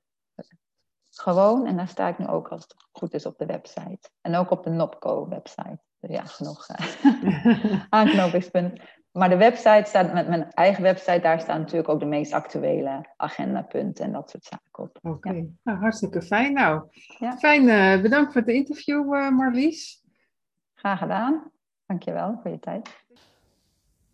Gewoon. 1.11 1.67
En 1.67 1.77
daar 1.77 1.89
sta 1.89 2.09
ik 2.09 2.19
nu 2.19 2.27
ook 2.27 2.49
als 2.49 2.63
het 2.63 2.75
goed 2.93 3.15
is 3.15 3.27
op 3.27 3.39
de 3.39 3.47
website. 3.47 4.11
En 4.21 4.35
ook 4.35 4.51
op 4.51 4.65
de 4.65 4.71
NOPCO 4.71 5.29
website. 5.29 5.79
Dus 5.99 6.11
ja, 6.11 6.25
genoeg 6.25 6.69
uh, 6.69 7.85
aanknopingspunten. 7.89 9.02
Maar 9.13 9.29
de 9.29 9.37
website 9.37 9.83
staat 9.85 10.13
met 10.13 10.29
mijn 10.29 10.51
eigen 10.51 10.83
website, 10.83 11.21
daar 11.21 11.41
staan 11.41 11.61
natuurlijk 11.61 11.89
ook 11.89 12.01
de 12.01 12.07
meest 12.07 12.33
actuele 12.33 13.09
agendapunten 13.17 14.05
en 14.05 14.13
dat 14.13 14.31
soort 14.31 14.45
zaken 14.45 14.83
op. 14.85 14.99
Oké, 15.03 15.47
nou, 15.63 15.79
hartstikke 15.79 16.23
fijn. 16.23 16.53
Nou, 16.53 16.89
ja. 17.19 17.37
fijn. 17.37 17.65
Uh, 17.65 18.03
bedankt 18.03 18.33
voor 18.33 18.41
het 18.41 18.51
interview, 18.51 19.15
uh, 19.15 19.31
Marlies. 19.31 20.05
Graag 20.75 20.99
gedaan. 20.99 21.51
Dankjewel 21.87 22.39
voor 22.43 22.51
je 22.51 22.59
tijd. 22.59 23.05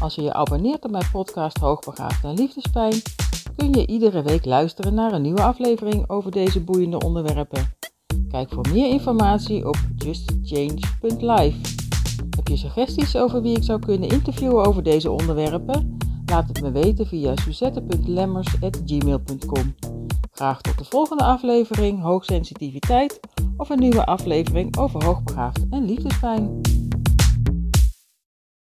Als 0.00 0.14
je 0.14 0.22
je 0.22 0.32
abonneert 0.32 0.84
op 0.84 0.90
mijn 0.90 1.10
podcast 1.12 1.58
Hoogbegaafd 1.58 2.24
en 2.24 2.34
Liefdespijn, 2.34 3.02
kun 3.56 3.72
je 3.72 3.86
iedere 3.86 4.22
week 4.22 4.44
luisteren 4.44 4.94
naar 4.94 5.12
een 5.12 5.22
nieuwe 5.22 5.42
aflevering 5.42 6.10
over 6.10 6.30
deze 6.30 6.64
boeiende 6.64 6.98
onderwerpen. 6.98 7.76
Kijk 8.28 8.50
voor 8.50 8.66
meer 8.72 8.90
informatie 8.90 9.66
op 9.66 9.76
justchange.live. 9.96 11.56
Heb 12.36 12.48
je 12.48 12.56
suggesties 12.56 13.16
over 13.16 13.42
wie 13.42 13.56
ik 13.56 13.62
zou 13.62 13.78
kunnen 13.78 14.08
interviewen 14.08 14.64
over 14.64 14.82
deze 14.82 15.10
onderwerpen? 15.10 15.96
Laat 16.26 16.48
het 16.48 16.62
me 16.62 16.70
weten 16.70 17.06
via 17.06 17.36
suzette.lemmers.gmail.com. 17.36 19.74
Graag 20.32 20.60
tot 20.60 20.78
de 20.78 20.84
volgende 20.84 21.24
aflevering 21.24 22.02
Hoogsensitiviteit 22.02 23.20
of 23.56 23.70
een 23.70 23.78
nieuwe 23.78 24.06
aflevering 24.06 24.76
over 24.76 25.04
hoogbegaafd 25.04 25.66
en 25.70 25.84
liefdespijn. 25.84 26.60